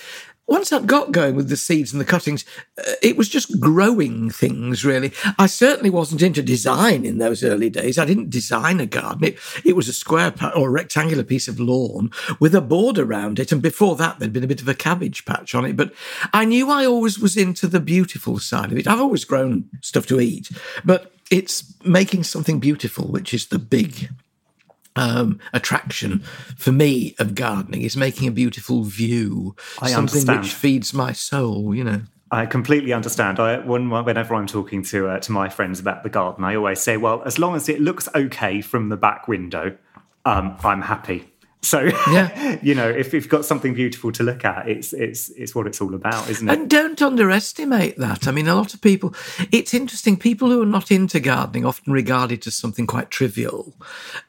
once 0.50 0.73
I 0.73 0.80
got 0.80 1.12
going 1.12 1.37
with 1.37 1.49
the 1.49 1.56
seeds 1.56 1.92
and 1.92 2.00
the 2.00 2.04
cuttings, 2.04 2.44
uh, 2.76 2.94
it 3.00 3.16
was 3.16 3.28
just 3.28 3.61
growing 3.61 4.30
things, 4.30 4.85
really. 4.85 5.12
I 5.38 5.47
certainly 5.47 5.90
wasn't 5.90 6.23
into 6.23 6.42
design 6.42 7.04
in 7.04 7.18
those 7.18 7.44
early 7.44 7.70
days. 7.70 7.99
I 7.99 8.04
didn't 8.04 8.30
design 8.30 8.80
a 8.80 8.87
garden. 8.87 9.25
It, 9.25 9.38
it 9.64 9.76
was 9.76 9.88
a 9.88 9.92
square 9.92 10.35
or 10.56 10.68
a 10.68 10.73
rectangular 10.73 11.23
piece 11.23 11.47
of 11.47 11.61
lawn 11.61 12.11
with 12.40 12.52
a 12.56 12.61
border 12.61 13.04
around 13.04 13.38
it. 13.38 13.52
And 13.52 13.62
before 13.62 13.94
that, 13.97 14.18
there'd 14.18 14.32
been 14.32 14.42
a 14.42 14.49
bit 14.49 14.61
of 14.61 14.66
a 14.66 14.75
cabbage 14.75 15.25
patch 15.25 15.54
on 15.54 15.64
it. 15.64 15.76
But 15.76 15.94
I 16.32 16.44
knew 16.44 16.68
I 16.68 16.85
always 16.85 17.16
was 17.16 17.37
into 17.37 17.68
the 17.68 17.78
beautiful 17.78 18.40
side 18.40 18.73
of 18.73 18.78
it. 18.78 18.88
I've 18.88 19.00
always 19.00 19.25
grown 19.30 19.64
stuff 19.80 20.06
to 20.06 20.20
eat, 20.20 20.50
but 20.84 21.12
it's 21.30 21.75
making 21.84 22.25
something 22.25 22.58
beautiful, 22.60 23.06
which 23.06 23.32
is 23.32 23.46
the 23.46 23.58
big 23.58 24.10
um, 24.96 25.38
attraction 25.52 26.18
for 26.56 26.72
me 26.72 27.14
of 27.18 27.34
gardening 27.34 27.82
is 27.82 27.96
making 27.96 28.28
a 28.28 28.32
beautiful 28.32 28.84
view, 28.84 29.54
I 29.80 29.90
something 29.90 30.20
understand. 30.20 30.40
which 30.40 30.52
feeds 30.52 30.92
my 30.92 31.12
soul. 31.12 31.75
You 31.75 31.84
know. 31.84 32.02
I 32.32 32.46
completely 32.46 32.92
understand. 32.92 33.40
I, 33.40 33.58
when, 33.58 33.90
whenever 33.90 34.34
I'm 34.34 34.46
talking 34.46 34.82
to 34.84 35.08
uh, 35.08 35.20
to 35.20 35.32
my 35.32 35.49
friends 35.49 35.80
about 35.80 36.02
the 36.02 36.10
garden, 36.10 36.44
I 36.44 36.56
always 36.56 36.80
say, 36.80 36.96
"Well, 36.96 37.22
as 37.25 37.38
long 37.38 37.56
as 37.56 37.68
it 37.68 37.80
looks 37.80 38.08
okay 38.14 38.60
from 38.60 38.88
the 38.88 38.96
back 38.96 39.28
window, 39.28 39.76
um, 40.25 40.56
I'm 40.64 40.82
happy." 40.82 41.29
So, 41.62 41.80
Yeah. 42.10 42.58
you 42.62 42.74
know, 42.74 42.88
if 42.88 43.12
you've 43.12 43.28
got 43.28 43.44
something 43.44 43.74
beautiful 43.74 44.10
to 44.12 44.22
look 44.22 44.44
at, 44.44 44.68
it's 44.68 44.92
it's 44.92 45.28
it's 45.30 45.54
what 45.54 45.66
it's 45.66 45.80
all 45.80 45.94
about, 45.94 46.28
isn't 46.28 46.48
it? 46.48 46.52
And 46.58 46.70
don't 46.70 47.00
underestimate 47.02 47.98
that. 47.98 48.26
I 48.26 48.30
mean, 48.30 48.48
a 48.48 48.54
lot 48.54 48.72
of 48.72 48.80
people, 48.80 49.14
it's 49.52 49.74
interesting, 49.74 50.16
people 50.16 50.48
who 50.50 50.62
are 50.62 50.66
not 50.66 50.90
into 50.90 51.20
gardening 51.20 51.66
often 51.66 51.92
regard 51.92 52.32
it 52.32 52.46
as 52.46 52.54
something 52.54 52.86
quite 52.86 53.10
trivial. 53.10 53.74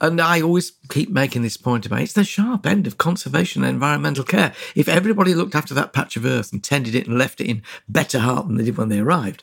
And 0.01 0.19
I 0.19 0.41
always 0.41 0.73
keep 0.89 1.09
making 1.09 1.41
this 1.41 1.55
point 1.57 1.85
about 1.85 2.01
it's 2.01 2.13
the 2.13 2.23
sharp 2.25 2.65
end 2.65 2.85
of 2.85 2.97
conservation 2.97 3.63
and 3.63 3.73
environmental 3.73 4.25
care. 4.25 4.53
If 4.75 4.89
everybody 4.89 5.33
looked 5.33 5.55
after 5.55 5.73
that 5.75 5.93
patch 5.93 6.17
of 6.17 6.25
earth 6.25 6.51
and 6.51 6.61
tended 6.61 6.95
it 6.95 7.07
and 7.07 7.17
left 7.17 7.39
it 7.39 7.47
in 7.47 7.61
better 7.88 8.19
heart 8.19 8.47
than 8.47 8.57
they 8.57 8.65
did 8.65 8.77
when 8.77 8.89
they 8.89 9.00
arrived, 9.00 9.41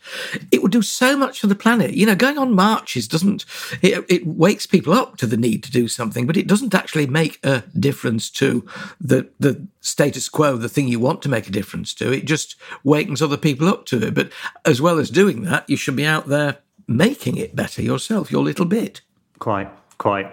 it 0.53 0.63
would 0.63 0.73
do 0.73 0.83
so 0.83 1.17
much 1.17 1.41
for 1.41 1.47
the 1.47 1.55
planet. 1.55 1.95
You 1.95 2.05
know, 2.05 2.15
going 2.15 2.37
on 2.37 2.55
marches 2.55 3.09
doesn't, 3.09 3.47
it, 3.81 4.05
it 4.11 4.27
wakes 4.27 4.67
people 4.67 4.93
up 4.93 5.17
to 5.19 5.27
the 5.27 5.37
need 5.39 5.63
to 5.65 5.71
do 5.71 5.89
something, 5.89 6.27
but 6.27 6.37
it 6.37 6.47
doesn't 6.47 6.75
actually 6.75 7.07
make 7.07 7.39
a 7.43 7.63
difference 7.79 8.31
to 8.31 8.67
the, 9.01 9.29
the 9.39 9.67
status 9.81 10.29
quo, 10.29 10.57
the 10.57 10.69
thing 10.69 10.89
you 10.89 11.01
want 11.01 11.23
to 11.23 11.29
make 11.29 11.49
a 11.49 11.53
difference 11.53 11.95
to. 11.95 12.13
It 12.13 12.25
just 12.25 12.57
wakens 12.85 13.23
other 13.23 13.37
people 13.37 13.69
up 13.69 13.87
to 13.87 14.07
it. 14.07 14.15
But 14.15 14.31
as 14.65 14.81
well 14.81 14.99
as 14.99 15.11
doing 15.11 15.43
that, 15.43 15.69
you 15.69 15.77
should 15.77 15.97
be 15.97 16.07
out 16.07 16.29
there 16.29 16.59
making 16.87 17.37
it 17.37 17.55
better 17.55 17.83
yourself, 17.83 18.31
your 18.31 18.43
little 18.43 18.65
bit. 18.65 19.03
Quite, 19.39 19.71
quite. 19.99 20.33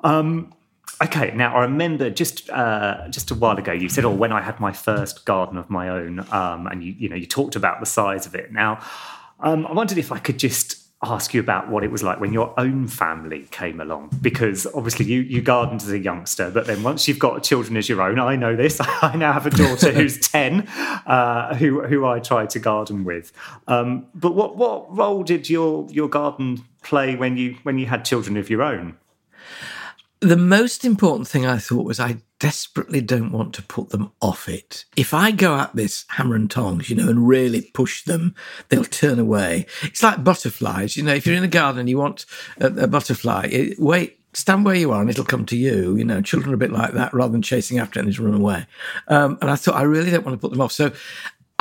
Um, 0.00 0.52
okay, 1.02 1.32
now 1.34 1.54
I 1.54 1.62
remember 1.62 2.10
just 2.10 2.50
uh, 2.50 3.08
just 3.08 3.30
a 3.30 3.34
while 3.34 3.56
ago 3.56 3.72
you 3.72 3.88
said, 3.88 4.04
"Oh, 4.04 4.10
when 4.10 4.32
I 4.32 4.42
had 4.42 4.60
my 4.60 4.72
first 4.72 5.24
garden 5.24 5.56
of 5.56 5.70
my 5.70 5.88
own," 5.88 6.20
um, 6.32 6.66
and 6.66 6.82
you 6.82 6.94
you 6.98 7.08
know 7.08 7.16
you 7.16 7.26
talked 7.26 7.56
about 7.56 7.80
the 7.80 7.86
size 7.86 8.26
of 8.26 8.34
it. 8.34 8.52
Now, 8.52 8.80
um, 9.40 9.66
I 9.66 9.72
wondered 9.72 9.98
if 9.98 10.12
I 10.12 10.18
could 10.18 10.38
just 10.38 10.79
ask 11.02 11.32
you 11.32 11.40
about 11.40 11.70
what 11.70 11.82
it 11.82 11.90
was 11.90 12.02
like 12.02 12.20
when 12.20 12.32
your 12.32 12.52
own 12.58 12.86
family 12.86 13.46
came 13.50 13.80
along, 13.80 14.10
because 14.20 14.66
obviously 14.74 15.06
you 15.06 15.20
you 15.22 15.40
gardened 15.40 15.80
as 15.82 15.90
a 15.90 15.98
youngster, 15.98 16.50
but 16.50 16.66
then 16.66 16.82
once 16.82 17.08
you've 17.08 17.18
got 17.18 17.42
children 17.42 17.76
as 17.76 17.88
your 17.88 18.02
own, 18.02 18.18
I 18.18 18.36
know 18.36 18.54
this. 18.54 18.78
I 19.02 19.16
now 19.16 19.32
have 19.32 19.46
a 19.46 19.50
daughter 19.50 19.92
who's 19.92 20.18
ten, 20.28 20.68
uh, 21.06 21.54
who 21.54 21.82
who 21.82 22.06
I 22.06 22.20
try 22.20 22.46
to 22.46 22.58
garden 22.58 23.04
with. 23.04 23.32
Um, 23.66 24.06
but 24.14 24.34
what 24.34 24.56
what 24.56 24.94
role 24.94 25.22
did 25.22 25.48
your 25.48 25.86
your 25.90 26.08
garden 26.08 26.64
play 26.82 27.16
when 27.16 27.36
you 27.36 27.56
when 27.62 27.78
you 27.78 27.86
had 27.86 28.04
children 28.04 28.36
of 28.36 28.50
your 28.50 28.62
own? 28.62 28.96
The 30.20 30.36
most 30.36 30.84
important 30.84 31.28
thing 31.28 31.46
I 31.46 31.56
thought 31.56 31.86
was 31.86 31.98
I 31.98 32.18
desperately 32.40 33.00
don't 33.00 33.30
want 33.30 33.54
to 33.54 33.62
put 33.62 33.90
them 33.90 34.10
off 34.20 34.48
it. 34.48 34.84
If 34.96 35.14
I 35.14 35.30
go 35.30 35.56
at 35.56 35.76
this 35.76 36.04
hammer 36.08 36.34
and 36.34 36.50
tongs, 36.50 36.90
you 36.90 36.96
know, 36.96 37.08
and 37.08 37.28
really 37.28 37.70
push 37.74 38.02
them, 38.02 38.34
they'll 38.68 38.84
turn 38.84 39.20
away. 39.20 39.66
It's 39.82 40.02
like 40.02 40.24
butterflies, 40.24 40.96
you 40.96 41.04
know, 41.04 41.14
if 41.14 41.26
you're 41.26 41.36
in 41.36 41.44
a 41.44 41.48
garden 41.48 41.80
and 41.80 41.88
you 41.88 41.98
want 41.98 42.26
a, 42.58 42.66
a 42.66 42.86
butterfly, 42.88 43.48
it, 43.52 43.78
wait, 43.78 44.18
stand 44.32 44.64
where 44.64 44.74
you 44.74 44.90
are 44.90 45.00
and 45.00 45.10
it'll 45.10 45.24
come 45.24 45.44
to 45.46 45.56
you. 45.56 45.96
You 45.96 46.04
know, 46.04 46.22
children 46.22 46.52
are 46.52 46.54
a 46.54 46.58
bit 46.58 46.72
like 46.72 46.92
that 46.94 47.12
rather 47.12 47.32
than 47.32 47.42
chasing 47.42 47.78
after 47.78 48.00
it 48.00 48.04
and 48.04 48.12
just 48.12 48.24
run 48.24 48.34
away. 48.34 48.66
Um, 49.08 49.38
and 49.40 49.50
I 49.50 49.56
thought, 49.56 49.76
I 49.76 49.82
really 49.82 50.10
don't 50.10 50.24
want 50.24 50.36
to 50.36 50.40
put 50.40 50.50
them 50.50 50.60
off. 50.60 50.72
So 50.72 50.92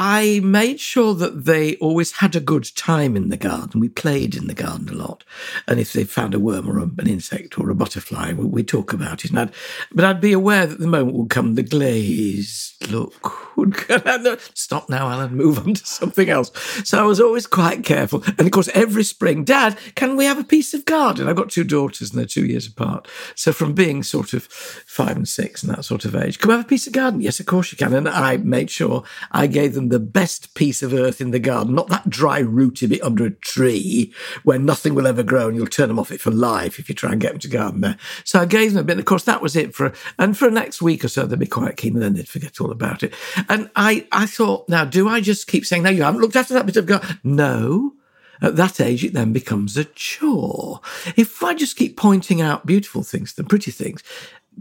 I 0.02 0.40
made 0.42 0.80
sure 0.80 1.14
that 1.16 1.44
they 1.44 1.76
always 1.76 2.14
had 2.14 2.34
a 2.34 2.40
good 2.40 2.74
time 2.74 3.18
in 3.18 3.28
the 3.28 3.36
garden. 3.36 3.82
We 3.82 3.90
played 3.90 4.34
in 4.34 4.48
the 4.48 4.54
garden 4.54 4.88
a 4.88 4.94
lot. 4.94 5.26
And 5.68 5.78
if 5.78 5.92
they 5.92 6.06
found 6.06 6.34
a 6.34 6.40
worm 6.40 6.70
or 6.70 6.80
an 6.80 7.06
insect 7.06 7.60
or 7.60 7.70
a 7.70 7.76
butterfly, 7.76 8.32
we, 8.32 8.46
we'd 8.46 8.70
talk 8.70 8.94
about 8.94 9.26
it. 9.26 9.36
I'd, 9.36 9.52
but 9.92 10.06
I'd 10.06 10.22
be 10.22 10.32
aware 10.32 10.66
that 10.66 10.80
the 10.80 10.88
moment 10.88 11.18
would 11.18 11.30
come, 11.30 11.56
the 11.56 11.64
glazed 11.64 12.90
look 12.90 13.58
would. 13.58 13.76
Stop 14.54 14.88
now, 14.88 15.10
Alan, 15.10 15.36
move 15.36 15.60
on 15.60 15.74
to 15.74 15.86
something 15.86 16.30
else. 16.30 16.50
So 16.86 16.98
I 16.98 17.06
was 17.06 17.20
always 17.20 17.46
quite 17.46 17.84
careful. 17.84 18.24
And 18.38 18.42
of 18.48 18.52
course, 18.52 18.70
every 18.70 19.04
spring, 19.04 19.44
Dad, 19.44 19.78
can 19.96 20.16
we 20.16 20.24
have 20.24 20.40
a 20.40 20.46
piece 20.46 20.74
of 20.74 20.86
garden? 20.86 21.28
I've 21.28 21.36
got 21.36 21.50
two 21.50 21.66
daughters 21.66 22.12
and 22.12 22.20
they're 22.20 22.26
two 22.26 22.46
years 22.46 22.68
apart. 22.68 23.06
So 23.36 23.52
from 23.52 23.74
being 23.74 24.04
sort 24.04 24.32
of 24.32 24.46
five 24.46 25.18
and 25.18 25.28
six 25.28 25.62
and 25.62 25.76
that 25.76 25.84
sort 25.84 26.06
of 26.06 26.16
age, 26.16 26.40
can 26.40 26.48
we 26.48 26.56
have 26.56 26.64
a 26.64 26.70
piece 26.70 26.88
of 26.88 26.94
garden? 26.94 27.20
Yes, 27.20 27.42
of 27.42 27.48
course 27.48 27.74
you 27.74 27.78
can. 27.78 27.92
And 27.92 28.08
I 28.08 28.38
made 28.38 28.70
sure 28.70 29.04
I 29.34 29.48
gave 29.48 29.74
them 29.74 29.89
the 29.90 30.00
best 30.00 30.54
piece 30.54 30.82
of 30.82 30.94
earth 30.94 31.22
in 31.22 31.32
the 31.32 31.40
garden, 31.40 31.76
not 31.76 31.90
that 31.90 32.10
dry, 32.10 32.40
rooty 32.40 32.88
bit 32.88 33.04
under 33.04 33.26
a 33.26 33.32
tree 33.32 34.14
where 34.44 34.60
nothing 34.60 34.96
will 34.96 35.08
ever 35.08 35.24
grow 35.24 35.48
and 35.48 35.56
you'll 35.58 35.68
turn 35.68 35.88
them 35.88 36.00
off 36.00 36.12
it 36.12 36.22
for 36.22 36.32
life 36.32 36.80
if 36.80 36.90
you 36.90 36.96
try 36.96 37.12
and 37.12 37.22
get 37.22 37.32
them 37.32 37.40
to 37.40 37.48
garden 37.48 37.82
there. 37.82 37.98
So 38.24 38.40
I 38.40 38.46
gave 38.46 38.74
them 38.74 38.82
a 38.82 38.84
bit. 38.84 39.00
Of 39.00 39.06
course, 39.06 39.24
that 39.24 39.42
was 39.42 39.56
it 39.56 39.76
for, 39.76 39.94
and 40.18 40.38
for 40.38 40.46
the 40.46 40.56
next 40.56 40.82
week 40.82 41.04
or 41.04 41.08
so, 41.08 41.26
they'd 41.26 41.40
be 41.40 41.46
quite 41.46 41.78
keen 41.78 41.94
and 41.94 42.02
then 42.02 42.14
they'd 42.14 42.28
forget 42.28 42.62
all 42.62 42.72
about 42.72 43.04
it. 43.04 43.14
And 43.48 43.70
I, 43.76 44.08
I 44.12 44.26
thought, 44.26 44.70
now, 44.70 44.86
do 44.86 45.08
I 45.08 45.22
just 45.22 45.48
keep 45.48 45.66
saying, 45.66 45.84
no, 45.84 45.90
you 45.90 46.04
haven't 46.04 46.22
looked 46.22 46.36
after 46.36 46.54
that 46.54 46.66
bit 46.66 46.78
of 46.78 46.86
garden? 46.86 47.20
No. 47.24 47.94
At 48.42 48.56
that 48.56 48.80
age, 48.80 49.04
it 49.04 49.12
then 49.14 49.34
becomes 49.34 49.76
a 49.76 49.84
chore. 49.84 50.80
If 51.18 51.44
I 51.44 51.54
just 51.54 51.76
keep 51.76 51.98
pointing 51.98 52.40
out 52.40 52.66
beautiful 52.66 53.04
things, 53.04 53.34
the 53.34 53.44
pretty 53.44 53.70
things, 53.70 54.02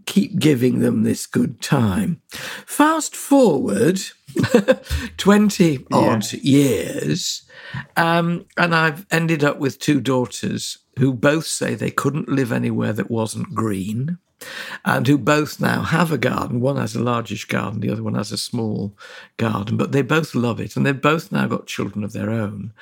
keep 0.07 0.39
giving 0.39 0.81
them 0.81 1.03
this 1.03 1.27
good 1.27 1.61
time. 1.61 2.21
Fast 2.31 3.15
forward 3.17 4.01
20 5.17 5.87
odd 5.93 6.33
years, 6.33 7.43
um, 7.97 8.47
and 8.57 8.75
I've 8.75 9.07
ended 9.11 9.45
up 9.45 9.59
with 9.59 9.79
two 9.79 10.01
daughters 10.01 10.79
who 10.99 11.13
both 11.13 11.47
say 11.47 11.75
they 11.75 11.91
couldn't 11.91 12.29
live 12.29 12.53
anywhere 12.53 12.93
that 12.93 13.11
wasn't 13.11 13.55
green. 13.55 14.19
And 14.85 15.05
who 15.07 15.19
both 15.19 15.61
now 15.61 15.83
have 15.83 16.13
a 16.13 16.19
garden. 16.19 16.61
One 16.61 16.77
has 16.77 16.95
a 16.95 17.03
largish 17.03 17.47
garden, 17.47 17.81
the 17.81 17.91
other 17.91 18.05
one 18.05 18.15
has 18.15 18.31
a 18.31 18.39
small 18.39 18.97
garden, 19.37 19.77
but 19.77 19.91
they 19.91 20.03
both 20.03 20.33
love 20.35 20.61
it. 20.61 20.77
And 20.77 20.87
they've 20.87 21.01
both 21.01 21.33
now 21.33 21.49
got 21.49 21.67
children 21.67 22.05
of 22.05 22.13
their 22.13 22.31
own. 22.31 22.73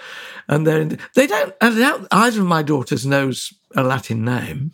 And 0.49 0.67
they're 0.67 0.83
in, 0.83 0.99
they 1.15 1.27
don't, 1.27 1.55
either 1.63 2.41
of 2.41 2.47
my 2.47 2.63
daughters 2.63 3.07
knows 3.07 3.55
a 3.75 3.83
Latin 3.83 4.23
name. 4.23 4.73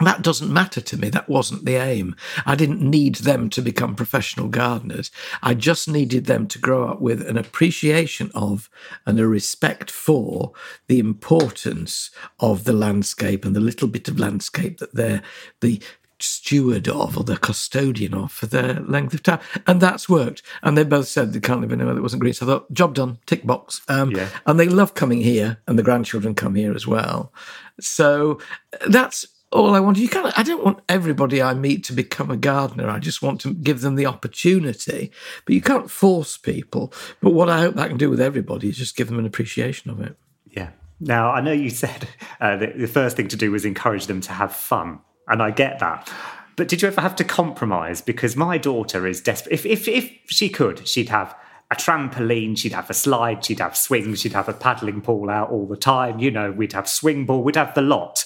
That 0.00 0.22
doesn't 0.22 0.52
matter 0.52 0.80
to 0.80 0.96
me. 0.96 1.08
That 1.08 1.28
wasn't 1.28 1.64
the 1.64 1.76
aim. 1.76 2.16
I 2.44 2.56
didn't 2.56 2.80
need 2.80 3.16
them 3.16 3.48
to 3.50 3.62
become 3.62 3.94
professional 3.94 4.48
gardeners. 4.48 5.10
I 5.42 5.54
just 5.54 5.88
needed 5.88 6.26
them 6.26 6.48
to 6.48 6.58
grow 6.58 6.88
up 6.88 7.00
with 7.00 7.26
an 7.26 7.38
appreciation 7.38 8.30
of 8.34 8.68
and 9.06 9.20
a 9.20 9.26
respect 9.26 9.90
for 9.90 10.52
the 10.88 10.98
importance 10.98 12.10
of 12.40 12.64
the 12.64 12.72
landscape 12.72 13.44
and 13.44 13.54
the 13.54 13.60
little 13.60 13.88
bit 13.88 14.08
of 14.08 14.18
landscape 14.18 14.78
that 14.78 14.94
they're 14.94 15.22
the 15.60 15.80
steward 16.20 16.88
of 16.88 17.18
or 17.18 17.24
the 17.24 17.36
custodian 17.36 18.14
of 18.14 18.32
for 18.32 18.46
their 18.46 18.74
length 18.80 19.14
of 19.14 19.22
time. 19.22 19.40
And 19.66 19.80
that's 19.80 20.08
worked. 20.08 20.42
And 20.62 20.76
they 20.76 20.84
both 20.84 21.08
said 21.08 21.32
they 21.32 21.40
can't 21.40 21.60
live 21.60 21.72
anywhere 21.72 21.94
that 21.94 22.02
wasn't 22.02 22.20
green. 22.20 22.32
So 22.34 22.46
I 22.46 22.48
thought, 22.48 22.72
job 22.72 22.94
done, 22.94 23.18
tick 23.26 23.44
box. 23.44 23.82
Um, 23.88 24.10
Yeah. 24.10 24.28
And 24.46 24.58
they 24.58 24.68
love 24.68 24.94
coming 24.94 25.20
here, 25.20 25.58
and 25.66 25.78
the 25.78 25.82
grandchildren 25.82 26.34
come 26.34 26.54
here 26.54 26.74
as 26.74 26.86
well. 26.86 27.32
So 27.80 28.38
that's 28.86 29.26
all 29.54 29.74
I 29.74 29.80
want. 29.80 29.98
You 29.98 30.08
can't. 30.08 30.36
I 30.38 30.42
don't 30.42 30.64
want 30.64 30.80
everybody 30.88 31.40
I 31.40 31.54
meet 31.54 31.84
to 31.84 31.92
become 31.92 32.30
a 32.30 32.36
gardener. 32.36 32.90
I 32.90 32.98
just 32.98 33.22
want 33.22 33.40
to 33.42 33.54
give 33.54 33.80
them 33.80 33.94
the 33.94 34.06
opportunity. 34.06 35.12
But 35.44 35.54
you 35.54 35.62
can't 35.62 35.90
force 35.90 36.36
people. 36.36 36.92
But 37.20 37.32
what 37.32 37.48
I 37.48 37.60
hope 37.60 37.78
I 37.78 37.88
can 37.88 37.96
do 37.96 38.10
with 38.10 38.20
everybody 38.20 38.68
is 38.68 38.76
just 38.76 38.96
give 38.96 39.08
them 39.08 39.18
an 39.18 39.26
appreciation 39.26 39.90
of 39.90 40.00
it. 40.00 40.16
Yeah. 40.50 40.70
Now, 41.00 41.30
I 41.30 41.40
know 41.40 41.52
you 41.52 41.70
said 41.70 42.08
uh, 42.40 42.56
that 42.56 42.78
the 42.78 42.88
first 42.88 43.16
thing 43.16 43.28
to 43.28 43.36
do 43.36 43.52
was 43.52 43.64
encourage 43.64 44.06
them 44.06 44.20
to 44.22 44.32
have 44.32 44.54
fun, 44.54 45.00
and 45.28 45.40
I 45.40 45.50
get 45.50 45.78
that. 45.78 46.12
But 46.56 46.68
did 46.68 46.82
you 46.82 46.88
ever 46.88 47.00
have 47.00 47.16
to 47.16 47.24
compromise? 47.24 48.00
Because 48.00 48.36
my 48.36 48.58
daughter 48.58 49.06
is 49.06 49.20
desperate. 49.20 49.52
If, 49.52 49.66
if, 49.66 49.88
if 49.88 50.12
she 50.26 50.48
could, 50.48 50.86
she'd 50.86 51.08
have 51.08 51.34
a 51.70 51.74
trampoline, 51.74 52.56
she'd 52.56 52.72
have 52.72 52.90
a 52.90 52.94
slide, 52.94 53.44
she'd 53.44 53.58
have 53.58 53.76
swings, 53.76 54.20
she'd 54.20 54.32
have 54.32 54.48
a 54.48 54.52
paddling 54.52 55.00
pool 55.00 55.30
out 55.30 55.50
all 55.50 55.66
the 55.66 55.76
time. 55.76 56.20
You 56.20 56.30
know, 56.30 56.52
we'd 56.52 56.72
have 56.72 56.88
swing 56.88 57.26
ball, 57.26 57.42
we'd 57.42 57.56
have 57.56 57.74
the 57.74 57.82
lot. 57.82 58.24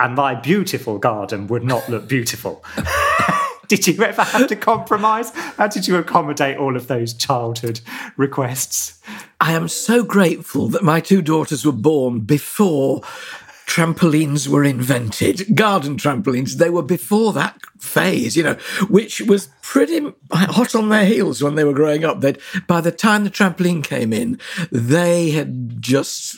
And 0.00 0.14
my 0.14 0.34
beautiful 0.34 0.98
garden 0.98 1.46
would 1.48 1.64
not 1.64 1.88
look 1.88 2.08
beautiful. 2.08 2.64
did 3.68 3.86
you 3.86 4.02
ever 4.02 4.22
have 4.22 4.46
to 4.46 4.56
compromise? 4.56 5.30
How 5.34 5.66
did 5.66 5.86
you 5.86 5.96
accommodate 5.96 6.56
all 6.56 6.76
of 6.76 6.86
those 6.86 7.12
childhood 7.14 7.80
requests? 8.16 9.00
I 9.40 9.52
am 9.52 9.68
so 9.68 10.02
grateful 10.04 10.68
that 10.68 10.82
my 10.82 11.00
two 11.00 11.20
daughters 11.20 11.64
were 11.64 11.72
born 11.72 12.20
before 12.20 13.02
trampolines 13.68 14.48
were 14.48 14.64
invented, 14.64 15.54
garden 15.54 15.96
trampolines. 15.98 16.54
They 16.54 16.70
were 16.70 16.82
before 16.82 17.34
that 17.34 17.60
phase, 17.78 18.36
you 18.36 18.42
know, 18.42 18.54
which 18.88 19.20
was 19.20 19.50
pretty 19.62 20.00
hot 20.32 20.74
on 20.74 20.88
their 20.88 21.04
heels 21.04 21.42
when 21.42 21.54
they 21.54 21.64
were 21.64 21.74
growing 21.74 22.04
up. 22.04 22.20
That 22.22 22.40
by 22.66 22.80
the 22.80 22.90
time 22.90 23.24
the 23.24 23.30
trampoline 23.30 23.84
came 23.84 24.12
in, 24.12 24.40
they 24.72 25.30
had 25.30 25.82
just 25.82 26.36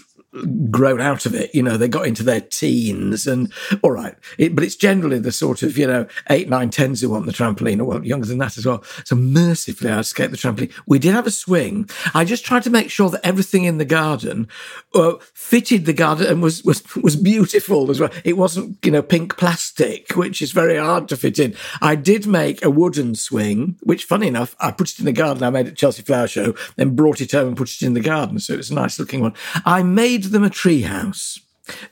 grown 0.70 1.00
out 1.00 1.26
of 1.26 1.34
it. 1.34 1.54
You 1.54 1.62
know, 1.62 1.76
they 1.76 1.88
got 1.88 2.06
into 2.06 2.22
their 2.22 2.40
teens 2.40 3.26
and 3.26 3.52
all 3.82 3.90
right, 3.90 4.14
it, 4.38 4.54
but 4.54 4.64
it's 4.64 4.76
generally 4.76 5.18
the 5.18 5.32
sort 5.32 5.62
of, 5.62 5.76
you 5.76 5.86
know, 5.86 6.06
eight, 6.28 6.48
nine, 6.48 6.70
tens 6.70 7.00
who 7.00 7.10
want 7.10 7.26
the 7.26 7.32
trampoline 7.32 7.80
or 7.80 7.84
well, 7.84 8.04
younger 8.04 8.26
than 8.26 8.38
that 8.38 8.56
as 8.56 8.66
well. 8.66 8.84
So 9.04 9.16
mercifully, 9.16 9.90
I 9.90 9.98
escaped 9.98 10.30
the 10.30 10.36
trampoline. 10.36 10.72
We 10.86 10.98
did 10.98 11.14
have 11.14 11.26
a 11.26 11.30
swing. 11.30 11.88
I 12.14 12.24
just 12.24 12.44
tried 12.44 12.62
to 12.64 12.70
make 12.70 12.90
sure 12.90 13.10
that 13.10 13.26
everything 13.26 13.64
in 13.64 13.78
the 13.78 13.84
garden 13.84 14.48
uh, 14.94 15.14
fitted 15.34 15.86
the 15.86 15.92
garden 15.92 16.26
and 16.26 16.42
was, 16.42 16.62
was, 16.64 16.82
was 16.96 17.16
beautiful 17.16 17.90
as 17.90 17.98
well. 17.98 18.10
It 18.24 18.36
wasn't, 18.36 18.78
you 18.84 18.92
know, 18.92 19.02
pink 19.02 19.36
plastic, 19.36 20.16
which 20.16 20.40
is 20.42 20.52
very 20.52 20.76
hard 20.76 21.08
to 21.08 21.16
fit 21.16 21.38
in. 21.38 21.54
I 21.82 21.96
did 21.96 22.26
make 22.26 22.64
a 22.64 22.70
wooden 22.70 23.14
swing, 23.14 23.76
which 23.82 24.04
funny 24.04 24.28
enough, 24.28 24.54
I 24.60 24.70
put 24.70 24.90
it 24.90 24.98
in 24.98 25.06
the 25.06 25.12
garden. 25.12 25.42
I 25.42 25.50
made 25.50 25.66
it 25.66 25.76
Chelsea 25.76 26.02
Flower 26.02 26.28
Show, 26.28 26.54
then 26.76 26.94
brought 26.94 27.20
it 27.20 27.32
home 27.32 27.48
and 27.48 27.56
put 27.56 27.70
it 27.70 27.82
in 27.82 27.94
the 27.94 28.00
garden. 28.00 28.38
So 28.38 28.54
it 28.54 28.58
was 28.58 28.70
a 28.70 28.74
nice 28.74 28.98
looking 28.98 29.20
one. 29.20 29.34
I 29.64 29.82
made 29.82 30.19
made 30.20 30.32
them 30.32 30.44
a 30.44 30.50
treehouse. 30.50 31.40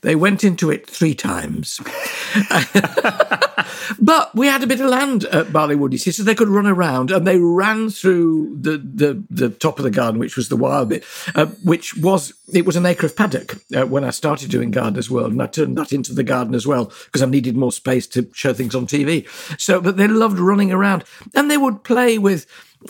They 0.01 0.15
went 0.15 0.43
into 0.43 0.69
it 0.69 0.87
three 0.87 1.15
times. 1.15 1.79
but 3.99 4.35
we 4.35 4.47
had 4.47 4.61
a 4.61 4.67
bit 4.67 4.81
of 4.81 4.89
land 4.89 5.23
at 5.25 5.53
Wood, 5.53 5.93
you 5.93 5.97
see, 5.97 6.11
so 6.11 6.21
they 6.21 6.35
could 6.35 6.49
run 6.49 6.67
around 6.67 7.11
and 7.11 7.25
they 7.25 7.39
ran 7.39 7.89
through 7.89 8.57
the, 8.59 8.77
the, 8.77 9.23
the 9.29 9.49
top 9.49 9.79
of 9.79 9.83
the 9.83 9.91
garden, 9.91 10.19
which 10.19 10.35
was 10.35 10.49
the 10.49 10.57
wild 10.57 10.89
bit, 10.89 11.05
uh, 11.33 11.45
which 11.63 11.95
was, 11.95 12.33
it 12.53 12.65
was 12.65 12.75
an 12.75 12.85
acre 12.85 13.05
of 13.05 13.15
paddock 13.15 13.55
uh, 13.73 13.85
when 13.85 14.03
I 14.03 14.09
started 14.09 14.51
doing 14.51 14.69
Gardener's 14.71 15.09
World. 15.09 15.31
And 15.31 15.41
I 15.41 15.47
turned 15.47 15.77
that 15.77 15.93
into 15.93 16.13
the 16.13 16.23
garden 16.23 16.53
as 16.53 16.67
well 16.67 16.91
because 17.05 17.23
I 17.23 17.25
needed 17.25 17.55
more 17.55 17.71
space 17.71 18.05
to 18.07 18.29
show 18.33 18.53
things 18.53 18.75
on 18.75 18.85
TV. 18.85 19.27
So, 19.59 19.79
but 19.79 19.95
they 19.95 20.07
loved 20.07 20.39
running 20.39 20.73
around 20.73 21.05
and 21.33 21.49
they 21.49 21.57
would 21.57 21.83
play 21.83 22.17
with 22.17 22.45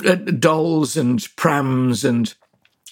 uh, 0.06 0.16
dolls 0.16 0.98
and 0.98 1.26
prams 1.36 2.04
and 2.04 2.34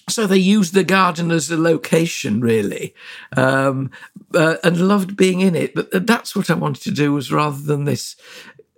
so 0.09 0.25
they 0.25 0.37
used 0.37 0.73
the 0.73 0.83
garden 0.83 1.31
as 1.31 1.51
a 1.51 1.57
location, 1.57 2.39
really, 2.39 2.95
um, 3.35 3.91
uh, 4.33 4.55
and 4.63 4.87
loved 4.87 5.17
being 5.17 5.41
in 5.41 5.55
it. 5.55 5.75
But 5.75 6.07
that's 6.07 6.35
what 6.35 6.49
I 6.49 6.53
wanted 6.53 6.83
to 6.83 6.91
do, 6.91 7.13
was 7.13 7.31
rather 7.31 7.61
than 7.61 7.83
this 7.83 8.15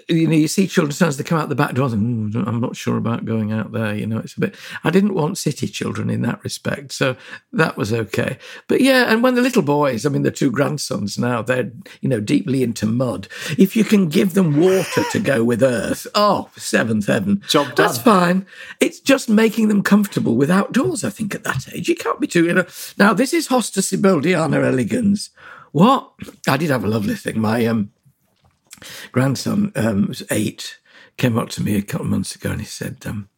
you 0.09 0.27
know, 0.27 0.35
you 0.35 0.47
see 0.47 0.67
children 0.67 0.91
sometimes 0.91 1.17
they 1.17 1.23
come 1.23 1.39
out 1.39 1.49
the 1.49 1.55
back 1.55 1.75
door 1.75 1.87
and 1.89 2.35
I'm 2.35 2.59
not 2.59 2.75
sure 2.75 2.97
about 2.97 3.25
going 3.25 3.51
out 3.51 3.71
there. 3.71 3.93
You 3.93 4.07
know, 4.07 4.17
it's 4.17 4.35
a 4.35 4.39
bit. 4.39 4.55
I 4.83 4.89
didn't 4.89 5.13
want 5.13 5.37
city 5.37 5.67
children 5.67 6.09
in 6.09 6.23
that 6.23 6.43
respect, 6.43 6.91
so 6.91 7.15
that 7.53 7.77
was 7.77 7.93
okay. 7.93 8.39
But 8.67 8.81
yeah, 8.81 9.11
and 9.11 9.21
when 9.21 9.35
the 9.35 9.41
little 9.41 9.61
boys, 9.61 10.05
I 10.05 10.09
mean, 10.09 10.23
the 10.23 10.31
two 10.31 10.51
grandsons 10.51 11.19
now, 11.19 11.41
they're 11.41 11.71
you 12.01 12.09
know 12.09 12.19
deeply 12.19 12.63
into 12.63 12.87
mud. 12.87 13.27
If 13.57 13.75
you 13.75 13.83
can 13.83 14.09
give 14.09 14.33
them 14.33 14.59
water 14.59 15.03
to 15.11 15.19
go 15.19 15.43
with 15.43 15.61
earth, 15.61 16.07
oh, 16.15 16.49
seventh 16.57 17.05
heaven, 17.05 17.43
job 17.47 17.75
done. 17.75 17.85
That's 17.85 17.99
fine. 17.99 18.47
It's 18.79 18.99
just 18.99 19.29
making 19.29 19.67
them 19.67 19.83
comfortable 19.83 20.35
with 20.35 20.49
outdoors. 20.49 21.03
I 21.03 21.11
think 21.11 21.35
at 21.35 21.43
that 21.43 21.71
age, 21.73 21.87
you 21.87 21.95
can't 21.95 22.19
be 22.19 22.27
too. 22.27 22.45
You 22.45 22.53
know, 22.55 22.65
now 22.97 23.13
this 23.13 23.33
is 23.33 23.47
Hosta 23.47 23.81
Sieboldiana 23.81 24.65
elegans. 24.65 25.29
What 25.71 26.11
I 26.47 26.57
did 26.57 26.71
have 26.71 26.83
a 26.83 26.87
lovely 26.87 27.15
thing. 27.15 27.39
My 27.39 27.65
um 27.67 27.91
grandson 29.11 29.71
um, 29.75 30.07
was 30.07 30.23
eight, 30.31 30.79
came 31.17 31.37
up 31.37 31.49
to 31.49 31.63
me 31.63 31.75
a 31.75 31.81
couple 31.81 32.05
of 32.05 32.11
months 32.11 32.35
ago 32.35 32.51
and 32.51 32.61
he 32.61 32.67
said, 32.67 32.97
um, 33.05 33.29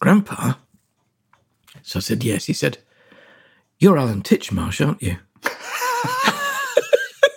Grandpa? 0.00 0.54
So 1.82 1.98
I 1.98 2.00
said, 2.00 2.24
Yes. 2.24 2.44
He 2.46 2.52
said, 2.52 2.78
You're 3.78 3.98
Alan 3.98 4.22
Titchmarsh, 4.22 4.84
aren't 4.84 5.02
you? 5.02 5.16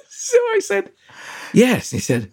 so 0.09 0.37
I 0.37 0.59
said, 0.59 0.91
Yes. 1.53 1.91
He 1.91 1.99
said, 1.99 2.31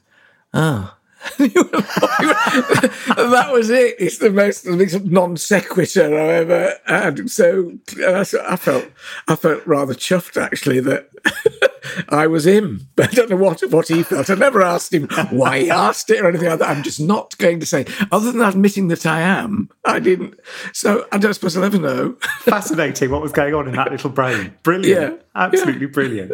Oh. 0.53 0.97
that 1.39 3.51
was 3.53 3.71
it. 3.71 3.97
It's 3.99 4.19
the 4.19 4.31
most 4.31 4.67
non 4.67 5.37
sequitur 5.37 6.19
I 6.19 6.35
ever 6.35 6.75
had. 6.87 7.31
So 7.31 7.73
I 8.07 8.25
felt 8.57 8.87
I 9.29 9.37
felt 9.37 9.67
rather 9.67 9.95
chuffed 9.95 10.41
actually 10.41 10.81
that 10.81 11.09
I 12.09 12.27
was 12.27 12.47
him. 12.47 12.89
But 12.97 13.09
I 13.09 13.13
don't 13.13 13.31
know 13.31 13.37
what 13.37 13.61
what 13.71 13.89
he 13.89 14.03
felt. 14.03 14.31
I 14.31 14.35
never 14.35 14.63
asked 14.63 14.93
him 14.93 15.09
why 15.31 15.61
he 15.61 15.71
asked 15.71 16.11
it 16.11 16.21
or 16.21 16.29
anything 16.29 16.49
like 16.49 16.59
that. 16.59 16.69
I'm 16.69 16.83
just 16.83 17.01
not 17.01 17.37
going 17.39 17.61
to 17.61 17.67
say. 17.67 17.87
Other 18.13 18.33
than 18.33 18.43
admitting 18.43 18.89
that 18.89 19.07
I 19.07 19.21
am, 19.21 19.71
I 19.85 20.01
didn't. 20.01 20.39
So 20.73 21.07
I 21.11 21.19
don't 21.19 21.35
suppose 21.35 21.57
I'll 21.57 21.65
ever 21.65 21.79
know. 21.79 22.17
Fascinating 22.41 23.11
what 23.11 23.23
was 23.23 23.33
going 23.33 23.55
on 23.55 23.69
in 23.69 23.77
that 23.77 23.91
little 23.91 24.11
brain. 24.11 24.55
Brilliant. 24.63 25.15
Yeah. 25.15 25.23
Absolutely 25.35 25.87
yeah. 25.87 25.93
brilliant. 25.93 26.33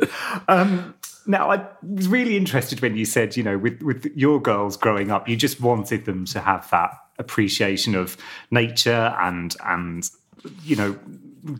Um, 0.48 0.94
now, 1.30 1.50
I 1.50 1.64
was 1.82 2.08
really 2.08 2.36
interested 2.36 2.80
when 2.82 2.96
you 2.96 3.04
said, 3.04 3.36
you 3.36 3.42
know, 3.42 3.56
with, 3.56 3.80
with 3.82 4.06
your 4.16 4.40
girls 4.40 4.76
growing 4.76 5.10
up, 5.10 5.28
you 5.28 5.36
just 5.36 5.60
wanted 5.60 6.04
them 6.04 6.24
to 6.26 6.40
have 6.40 6.68
that 6.70 6.90
appreciation 7.18 7.94
of 7.94 8.16
nature 8.50 9.14
and 9.20 9.54
and 9.64 10.10
you 10.64 10.74
know 10.74 10.98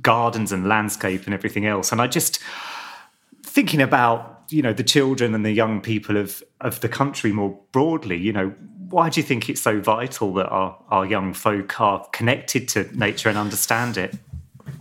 gardens 0.03 0.53
and 0.53 0.67
landscape 0.67 1.25
and 1.27 1.35
everything 1.35 1.67
else. 1.67 1.93
And 1.93 2.01
I 2.01 2.07
just 2.07 2.41
thinking 3.45 3.81
about 3.81 4.45
you 4.49 4.63
know 4.63 4.73
the 4.73 4.83
children 4.83 5.35
and 5.35 5.45
the 5.45 5.53
young 5.53 5.81
people 5.81 6.17
of 6.17 6.43
of 6.61 6.81
the 6.81 6.89
country 6.89 7.31
more 7.31 7.57
broadly. 7.71 8.17
You 8.17 8.33
know, 8.33 8.49
why 8.89 9.09
do 9.09 9.21
you 9.21 9.27
think 9.27 9.49
it's 9.49 9.61
so 9.61 9.81
vital 9.81 10.35
that 10.35 10.49
our 10.49 10.77
our 10.89 11.07
young 11.07 11.33
folk 11.33 11.81
are 11.81 12.05
connected 12.13 12.67
to 12.71 12.89
nature 12.97 13.29
and 13.29 13.39
understand 13.39 13.97
it? 13.97 14.15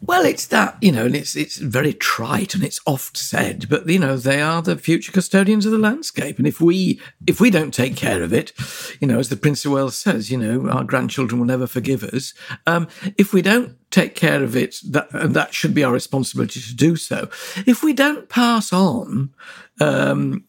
Well, 0.02 0.26
it's 0.26 0.48
that 0.48 0.78
you 0.82 0.92
know, 0.92 1.06
and 1.06 1.16
it's 1.16 1.36
it's 1.36 1.58
very 1.58 1.94
trite 1.94 2.56
and 2.56 2.64
it's 2.64 2.80
oft 2.86 3.18
said, 3.18 3.68
but 3.70 3.88
you 3.88 4.00
know, 4.00 4.18
they 4.18 4.42
are 4.42 4.62
the 4.62 4.76
future 4.76 5.12
custodians 5.12 5.66
of 5.66 5.72
the 5.72 5.78
landscape, 5.78 6.38
and 6.38 6.48
if 6.48 6.60
we 6.60 7.00
if 7.28 7.40
we 7.40 7.50
don't 7.50 7.74
take 7.74 7.96
care 7.96 8.24
of 8.24 8.34
it, 8.34 8.52
you 9.00 9.08
know, 9.08 9.20
as 9.20 9.30
the 9.30 9.38
Prince 9.38 9.66
of 9.66 9.72
Wales 9.72 9.96
says, 9.96 10.32
you 10.32 10.38
know, 10.38 10.70
our 10.70 10.84
grandchildren 10.84 11.40
will 11.40 11.48
never 11.48 11.68
forgive 11.68 12.04
us. 12.04 12.34
Um, 12.66 12.88
if 13.18 13.34
we 13.34 13.42
don't 13.42 13.78
take 13.92 14.16
care 14.16 14.44
of 14.44 14.56
it, 14.56 14.78
that 14.88 15.12
and 15.14 15.36
that 15.36 15.54
should 15.54 15.74
be 15.74 15.84
our 15.84 15.94
responsibility 15.94 16.60
to 16.60 16.76
do 16.76 16.96
so. 16.96 17.30
If 17.68 17.84
we 17.84 17.94
don't 17.94 18.30
pass 18.30 18.74
on 18.74 19.32
um, 19.80 20.44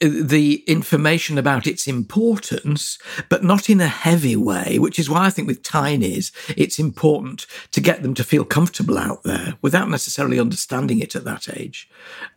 the 0.00 0.62
information 0.66 1.38
about 1.38 1.66
its 1.66 1.86
importance, 1.86 2.98
but 3.28 3.44
not 3.44 3.68
in 3.68 3.80
a 3.80 3.88
heavy 3.88 4.36
way, 4.36 4.78
which 4.78 4.98
is 4.98 5.10
why 5.10 5.26
I 5.26 5.30
think 5.30 5.48
with 5.48 5.62
tinies, 5.62 6.32
it's 6.56 6.78
important 6.78 7.46
to 7.72 7.80
get 7.80 8.02
them 8.02 8.14
to 8.14 8.24
feel 8.24 8.44
comfortable 8.44 8.98
out 8.98 9.22
there 9.24 9.54
without 9.62 9.90
necessarily 9.90 10.40
understanding 10.40 11.00
it 11.00 11.14
at 11.14 11.24
that 11.24 11.48
age. 11.56 11.88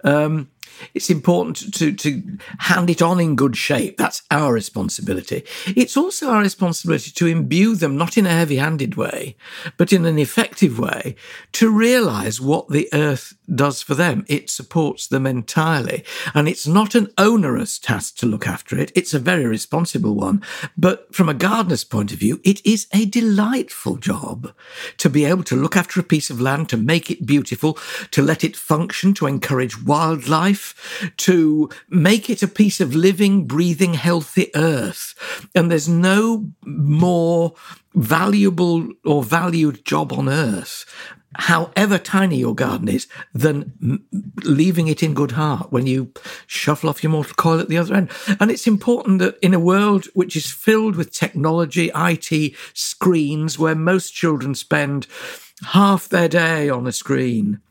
Um, 0.04 0.50
it's 0.94 1.10
important 1.10 1.74
to, 1.76 1.94
to 1.94 2.24
hand 2.60 2.90
it 2.90 3.02
on 3.02 3.20
in 3.20 3.36
good 3.36 3.56
shape. 3.56 3.98
That's 3.98 4.24
our 4.32 4.54
responsibility. 4.54 5.44
It's 5.68 5.98
also 5.98 6.30
our 6.30 6.42
responsibility 6.42 7.12
to 7.12 7.28
imbue 7.28 7.76
them, 7.76 7.98
not 7.98 8.18
in 8.18 8.26
a 8.26 8.30
heavy 8.30 8.58
handed 8.58 8.96
way, 8.96 9.36
but 9.78 9.94
in 9.94 10.06
an 10.06 10.20
effective 10.20 10.80
way, 10.80 11.16
to 11.54 11.70
realize 11.70 12.40
what 12.42 12.70
the 12.70 12.90
earth 12.94 13.34
does 13.54 13.82
for 13.82 13.96
them. 13.96 14.26
It 14.28 14.50
supports 14.50 15.08
them 15.08 15.26
entirely. 15.26 16.04
And 16.34 16.48
it's 16.48 16.68
not 16.68 16.96
an 16.96 17.10
onerous 17.18 17.80
task 17.80 18.18
to 18.18 18.26
look 18.26 18.48
after 18.48 18.78
it. 18.78 18.92
It's 18.96 19.14
a 19.14 19.20
very 19.20 19.46
responsible 19.46 20.16
one. 20.16 20.42
But 20.78 21.14
from 21.14 21.30
a 21.30 21.34
gardener's 21.34 21.84
point 21.84 22.12
of 22.12 22.20
view, 22.20 22.40
it 22.44 22.66
is 22.66 22.88
a 22.94 23.06
delightful 23.06 23.98
job 23.98 24.54
to 24.98 25.10
be 25.10 25.26
able 25.26 25.44
to 25.44 25.56
look 25.56 25.76
after 25.76 26.00
a 26.00 26.04
piece 26.04 26.30
of 26.30 26.42
land, 26.42 26.70
to 26.70 26.78
make 26.78 27.12
it 27.12 27.26
beautiful, 27.26 27.78
to 28.12 28.22
let 28.22 28.44
it 28.44 28.56
function, 28.56 29.14
to 29.16 29.28
encourage 29.28 29.82
wildlife, 29.84 30.61
to 31.18 31.70
make 31.90 32.30
it 32.30 32.44
a 32.44 32.48
piece 32.48 32.82
of 32.82 32.96
living, 32.96 33.46
breathing, 33.46 33.94
healthy 33.94 34.50
earth. 34.56 35.16
And 35.56 35.70
there's 35.70 35.90
no 35.90 36.52
more 36.66 37.54
valuable 37.94 38.90
or 39.06 39.24
valued 39.24 39.86
job 39.86 40.14
on 40.14 40.30
earth 40.30 40.86
however 41.36 41.98
tiny 41.98 42.38
your 42.38 42.56
garden 42.56 42.88
is, 42.88 43.08
than 43.34 44.04
leaving 44.44 44.88
it 44.88 45.02
in 45.02 45.14
good 45.14 45.32
heart 45.32 45.72
when 45.72 45.88
you 45.88 46.12
shuffle 46.46 46.90
off 46.90 47.04
your 47.04 47.12
mortal 47.12 47.34
coil 47.36 47.60
at 47.60 47.70
the 47.70 47.78
other 47.78 47.96
end. 47.96 48.12
And 48.40 48.52
it's 48.52 48.68
important 48.68 49.20
that 49.20 49.38
in 49.42 49.54
a 49.54 49.60
world 49.60 50.06
which 50.14 50.36
is 50.36 50.52
filled 50.52 50.96
with 50.96 51.14
technology, 51.14 51.90
IT, 51.96 52.54
screens, 52.74 53.58
where 53.58 53.76
most 53.76 54.12
children 54.12 54.56
spend 54.56 55.08
half 55.68 56.10
their 56.10 56.28
day 56.28 56.70
on 56.70 56.86
a 56.86 56.92
screen, 56.92 57.62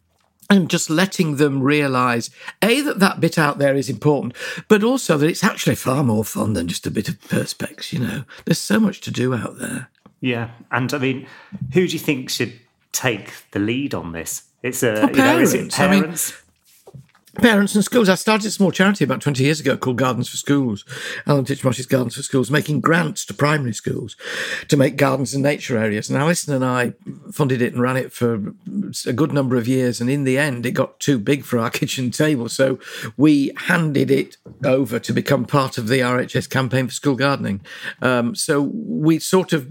and 0.50 0.68
just 0.68 0.90
letting 0.90 1.36
them 1.36 1.62
realize 1.62 2.28
a 2.62 2.80
that 2.82 2.98
that 2.98 3.20
bit 3.20 3.38
out 3.38 3.58
there 3.58 3.76
is 3.76 3.88
important 3.88 4.34
but 4.68 4.82
also 4.82 5.16
that 5.16 5.30
it's 5.30 5.44
actually 5.44 5.76
far 5.76 6.04
more 6.04 6.24
fun 6.24 6.52
than 6.52 6.68
just 6.68 6.86
a 6.86 6.90
bit 6.90 7.08
of 7.08 7.18
perspex 7.22 7.92
you 7.92 7.98
know 7.98 8.24
there's 8.44 8.58
so 8.58 8.78
much 8.78 9.00
to 9.00 9.10
do 9.10 9.34
out 9.34 9.58
there 9.58 9.88
yeah 10.20 10.50
and 10.70 10.92
i 10.92 10.98
mean 10.98 11.26
who 11.72 11.86
do 11.86 11.92
you 11.92 11.98
think 11.98 12.28
should 12.28 12.52
take 12.92 13.32
the 13.52 13.58
lead 13.58 13.94
on 13.94 14.12
this? 14.12 14.42
It's 14.62 14.82
a 14.82 15.08
you 15.12 15.16
know, 15.16 15.38
is 15.38 15.54
it 15.54 15.72
parents? 15.72 16.34
Parents 17.36 17.74
and 17.74 17.84
schools. 17.84 18.08
I 18.08 18.14
started 18.14 18.46
a 18.46 18.50
small 18.50 18.70
charity 18.70 19.04
about 19.04 19.20
20 19.20 19.42
years 19.42 19.60
ago 19.60 19.76
called 19.76 19.98
Gardens 19.98 20.28
for 20.28 20.36
Schools, 20.36 20.84
Alan 21.26 21.44
Titchmarsh's 21.44 21.86
Gardens 21.86 22.16
for 22.16 22.22
Schools, 22.22 22.50
making 22.50 22.80
grants 22.80 23.24
to 23.26 23.34
primary 23.34 23.72
schools 23.72 24.16
to 24.68 24.76
make 24.76 24.96
gardens 24.96 25.34
and 25.34 25.42
nature 25.42 25.78
areas. 25.78 26.08
And 26.08 26.18
Alison 26.18 26.54
and 26.54 26.64
I 26.64 26.94
funded 27.32 27.62
it 27.62 27.72
and 27.72 27.82
ran 27.82 27.96
it 27.96 28.12
for 28.12 28.52
a 29.06 29.12
good 29.12 29.32
number 29.32 29.56
of 29.56 29.68
years. 29.68 30.00
And 30.00 30.10
in 30.10 30.24
the 30.24 30.38
end, 30.38 30.66
it 30.66 30.72
got 30.72 30.98
too 31.00 31.18
big 31.18 31.44
for 31.44 31.58
our 31.58 31.70
kitchen 31.80 32.10
table. 32.10 32.48
So 32.48 32.78
we 33.16 33.52
handed 33.56 34.10
it 34.10 34.36
over 34.64 34.98
to 34.98 35.12
become 35.12 35.44
part 35.44 35.78
of 35.78 35.88
the 35.88 36.00
RHS 36.00 36.50
campaign 36.50 36.88
for 36.88 36.94
school 36.94 37.14
gardening. 37.14 37.60
Um, 38.02 38.34
so 38.34 38.60
we 38.60 39.18
sort 39.18 39.52
of 39.52 39.68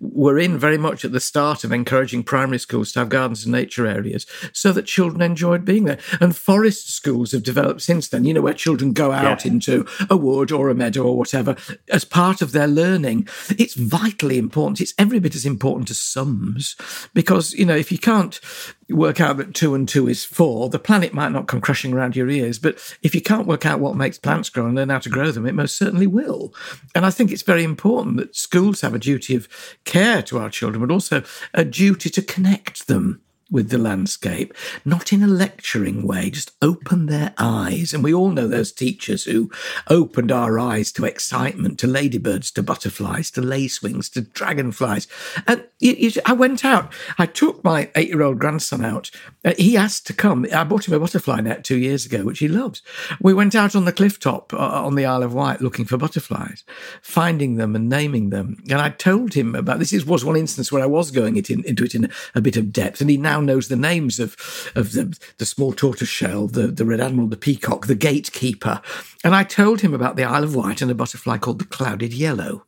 were 0.00 0.38
in 0.38 0.58
very 0.58 0.78
much 0.78 1.04
at 1.04 1.12
the 1.12 1.20
start 1.20 1.64
of 1.64 1.72
encouraging 1.72 2.24
primary 2.24 2.58
schools 2.58 2.92
to 2.92 2.98
have 3.00 3.08
gardens 3.08 3.44
and 3.44 3.52
nature 3.52 3.86
areas 3.86 4.26
so 4.52 4.72
that 4.72 4.86
children 4.86 5.22
enjoyed 5.22 5.64
being 5.64 5.84
there. 5.84 5.98
And 6.20 6.36
forest 6.36 6.87
schools 6.88 7.32
have 7.32 7.42
developed 7.42 7.82
since 7.82 8.08
then, 8.08 8.24
you 8.24 8.34
know, 8.34 8.40
where 8.40 8.54
children 8.54 8.92
go 8.92 9.12
out 9.12 9.44
yeah. 9.44 9.52
into 9.52 9.86
a 10.08 10.16
wood 10.16 10.50
or 10.50 10.70
a 10.70 10.74
meadow 10.74 11.04
or 11.04 11.16
whatever 11.16 11.56
as 11.90 12.04
part 12.04 12.42
of 12.42 12.52
their 12.52 12.66
learning. 12.66 13.28
It's 13.50 13.74
vitally 13.74 14.38
important. 14.38 14.80
It's 14.80 14.94
every 14.98 15.18
bit 15.18 15.34
as 15.34 15.46
important 15.46 15.90
as 15.90 16.00
sums 16.00 16.76
because, 17.14 17.52
you 17.52 17.66
know, 17.66 17.76
if 17.76 17.92
you 17.92 17.98
can't 17.98 18.40
work 18.88 19.20
out 19.20 19.36
that 19.36 19.54
two 19.54 19.74
and 19.74 19.88
two 19.88 20.08
is 20.08 20.24
four, 20.24 20.68
the 20.68 20.78
planet 20.78 21.12
might 21.12 21.32
not 21.32 21.46
come 21.46 21.60
crashing 21.60 21.92
around 21.92 22.16
your 22.16 22.30
ears. 22.30 22.58
But 22.58 22.78
if 23.02 23.14
you 23.14 23.20
can't 23.20 23.46
work 23.46 23.66
out 23.66 23.80
what 23.80 23.96
makes 23.96 24.18
plants 24.18 24.48
grow 24.48 24.66
and 24.66 24.74
learn 24.74 24.88
how 24.88 24.98
to 24.98 25.10
grow 25.10 25.30
them, 25.30 25.46
it 25.46 25.54
most 25.54 25.76
certainly 25.76 26.06
will. 26.06 26.54
And 26.94 27.04
I 27.04 27.10
think 27.10 27.30
it's 27.30 27.42
very 27.42 27.64
important 27.64 28.16
that 28.16 28.34
schools 28.34 28.80
have 28.80 28.94
a 28.94 28.98
duty 28.98 29.34
of 29.34 29.48
care 29.84 30.22
to 30.22 30.38
our 30.38 30.50
children, 30.50 30.84
but 30.84 30.92
also 30.92 31.22
a 31.52 31.64
duty 31.64 32.08
to 32.10 32.22
connect 32.22 32.86
them 32.86 33.20
with 33.50 33.70
the 33.70 33.78
landscape, 33.78 34.54
not 34.84 35.12
in 35.12 35.22
a 35.22 35.26
lecturing 35.26 36.06
way, 36.06 36.30
just 36.30 36.52
open 36.60 37.06
their 37.06 37.32
eyes. 37.38 37.94
And 37.94 38.04
we 38.04 38.12
all 38.12 38.30
know 38.30 38.46
those 38.46 38.72
teachers 38.72 39.24
who 39.24 39.50
opened 39.88 40.30
our 40.30 40.58
eyes 40.58 40.92
to 40.92 41.04
excitement, 41.04 41.78
to 41.80 41.86
ladybirds, 41.86 42.50
to 42.52 42.62
butterflies, 42.62 43.30
to 43.32 43.40
lacewings, 43.40 44.12
to 44.12 44.22
dragonflies. 44.22 45.08
And 45.46 45.64
you, 45.78 45.92
you, 45.92 46.10
I 46.26 46.32
went 46.32 46.64
out, 46.64 46.92
I 47.18 47.26
took 47.26 47.64
my 47.64 47.90
eight 47.94 48.08
year 48.08 48.22
old 48.22 48.38
grandson 48.38 48.84
out. 48.84 49.10
Uh, 49.44 49.54
he 49.56 49.76
asked 49.76 50.06
to 50.08 50.12
come. 50.12 50.46
I 50.52 50.64
bought 50.64 50.86
him 50.86 50.94
a 50.94 51.00
butterfly 51.00 51.40
net 51.40 51.64
two 51.64 51.78
years 51.78 52.04
ago, 52.04 52.24
which 52.24 52.40
he 52.40 52.48
loves. 52.48 52.82
We 53.20 53.32
went 53.32 53.54
out 53.54 53.74
on 53.74 53.84
the 53.84 53.92
cliff 53.92 54.20
top 54.20 54.52
uh, 54.52 54.58
on 54.58 54.94
the 54.94 55.06
Isle 55.06 55.22
of 55.22 55.34
Wight 55.34 55.60
looking 55.60 55.84
for 55.84 55.96
butterflies, 55.96 56.64
finding 57.00 57.56
them 57.56 57.74
and 57.74 57.88
naming 57.88 58.30
them. 58.30 58.62
And 58.70 58.80
I 58.80 58.90
told 58.90 59.34
him 59.34 59.54
about 59.54 59.78
this. 59.78 59.92
Is, 59.92 60.04
was 60.04 60.24
one 60.24 60.36
instance 60.36 60.70
where 60.70 60.82
I 60.82 60.86
was 60.86 61.10
going 61.10 61.36
it 61.36 61.50
in, 61.50 61.64
into 61.64 61.84
it 61.84 61.94
in 61.94 62.04
a, 62.04 62.08
a 62.34 62.40
bit 62.40 62.56
of 62.56 62.72
depth. 62.72 63.00
And 63.00 63.08
he 63.08 63.16
now 63.16 63.37
now 63.40 63.54
knows 63.54 63.68
the 63.68 63.76
names 63.76 64.18
of 64.20 64.36
of 64.74 64.92
the, 64.92 65.18
the 65.38 65.46
small 65.46 65.72
tortoise 65.72 66.08
shell, 66.08 66.46
the, 66.46 66.68
the 66.68 66.84
red 66.84 67.00
admiral, 67.00 67.28
the 67.28 67.36
peacock, 67.36 67.86
the 67.86 67.94
gatekeeper. 67.94 68.80
And 69.24 69.34
I 69.34 69.44
told 69.44 69.80
him 69.80 69.94
about 69.94 70.16
the 70.16 70.24
Isle 70.24 70.44
of 70.44 70.54
Wight 70.54 70.82
and 70.82 70.90
a 70.90 70.94
butterfly 70.94 71.38
called 71.38 71.58
the 71.58 71.64
clouded 71.64 72.12
yellow. 72.12 72.64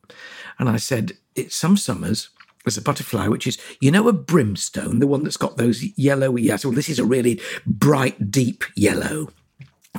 And 0.59 0.69
I 0.69 0.77
said, 0.77 1.13
it's 1.35 1.55
some 1.55 1.77
summers 1.77 2.29
there's 2.63 2.77
a 2.77 2.81
butterfly, 2.81 3.27
which 3.27 3.47
is, 3.47 3.57
you 3.79 3.89
know, 3.89 4.07
a 4.07 4.13
brimstone, 4.13 4.99
the 4.99 5.07
one 5.07 5.23
that's 5.23 5.37
got 5.37 5.57
those 5.57 5.83
yellow, 5.97 6.35
yes, 6.35 6.63
well, 6.63 6.73
this 6.73 6.89
is 6.89 6.99
a 6.99 7.03
really 7.03 7.41
bright, 7.65 8.29
deep 8.29 8.63
yellow 8.75 9.29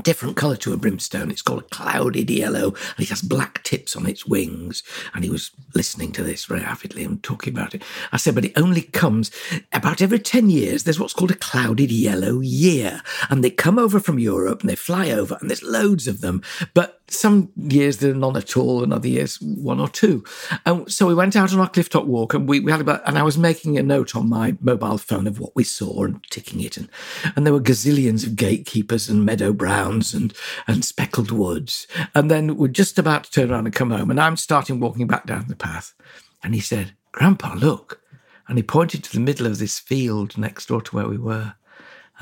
different 0.02 0.36
colour 0.36 0.56
to 0.56 0.72
a 0.72 0.76
brimstone. 0.76 1.30
It's 1.30 1.42
called 1.42 1.60
a 1.60 1.74
clouded 1.74 2.30
yellow, 2.30 2.68
and 2.68 3.00
it 3.00 3.08
has 3.08 3.22
black 3.22 3.62
tips 3.62 3.96
on 3.96 4.06
its 4.06 4.26
wings. 4.26 4.82
And 5.14 5.24
he 5.24 5.30
was 5.30 5.50
listening 5.74 6.12
to 6.12 6.22
this 6.22 6.44
very 6.44 6.62
avidly 6.62 7.04
and 7.04 7.22
talking 7.22 7.52
about 7.52 7.74
it. 7.74 7.82
I 8.12 8.16
said, 8.16 8.34
but 8.34 8.44
it 8.44 8.52
only 8.56 8.82
comes 8.82 9.30
about 9.72 10.02
every 10.02 10.18
10 10.18 10.50
years. 10.50 10.84
There's 10.84 11.00
what's 11.00 11.14
called 11.14 11.30
a 11.30 11.36
clouded 11.36 11.90
yellow 11.90 12.40
year. 12.40 13.02
And 13.30 13.42
they 13.42 13.50
come 13.50 13.78
over 13.78 14.00
from 14.00 14.18
Europe 14.18 14.60
and 14.60 14.70
they 14.70 14.76
fly 14.76 15.10
over, 15.10 15.36
and 15.40 15.48
there's 15.48 15.62
loads 15.62 16.06
of 16.06 16.20
them. 16.20 16.42
But 16.74 17.00
some 17.08 17.50
years 17.56 17.98
there 17.98 18.10
are 18.10 18.14
none 18.14 18.36
at 18.36 18.56
all, 18.56 18.82
and 18.82 18.92
other 18.92 19.08
years 19.08 19.40
one 19.40 19.80
or 19.80 19.88
two. 19.88 20.24
And 20.64 20.90
so 20.90 21.06
we 21.06 21.14
went 21.14 21.36
out 21.36 21.52
on 21.52 21.60
our 21.60 21.68
cliff 21.68 21.88
top 21.88 22.04
walk, 22.04 22.34
and 22.34 22.48
we, 22.48 22.60
we 22.60 22.72
had 22.72 22.80
about, 22.80 23.02
and 23.06 23.18
I 23.18 23.22
was 23.22 23.38
making 23.38 23.78
a 23.78 23.82
note 23.82 24.16
on 24.16 24.28
my 24.28 24.56
mobile 24.60 24.98
phone 24.98 25.26
of 25.26 25.38
what 25.38 25.54
we 25.54 25.64
saw 25.64 26.04
and 26.04 26.22
ticking 26.30 26.60
it, 26.60 26.76
and 26.76 26.88
and 27.36 27.46
there 27.46 27.52
were 27.52 27.60
gazillions 27.60 28.26
of 28.26 28.36
gatekeepers 28.36 29.08
and 29.08 29.24
meadow 29.24 29.52
and 29.92 30.33
and 30.66 30.85
speckled 30.85 31.31
woods, 31.31 31.87
and 32.14 32.31
then 32.31 32.57
we're 32.57 32.68
just 32.68 32.98
about 32.98 33.24
to 33.24 33.31
turn 33.31 33.50
around 33.50 33.66
and 33.66 33.74
come 33.74 33.90
home, 33.90 34.11
and 34.11 34.20
I'm 34.20 34.37
starting 34.37 34.81
walking 34.81 35.07
back 35.07 35.26
down 35.26 35.46
the 35.48 35.57
path, 35.57 35.94
and 36.42 36.55
he 36.55 36.61
said, 36.61 36.94
"Grandpa, 37.12 37.55
look," 37.55 38.00
and 38.48 38.59
he 38.59 38.62
pointed 38.62 39.05
to 39.05 39.12
the 39.12 39.20
middle 39.20 39.46
of 39.46 39.59
this 39.59 39.78
field 39.78 40.38
next 40.38 40.66
door 40.66 40.83
to 40.83 40.96
where 40.96 41.09
we 41.09 41.18
were 41.18 41.55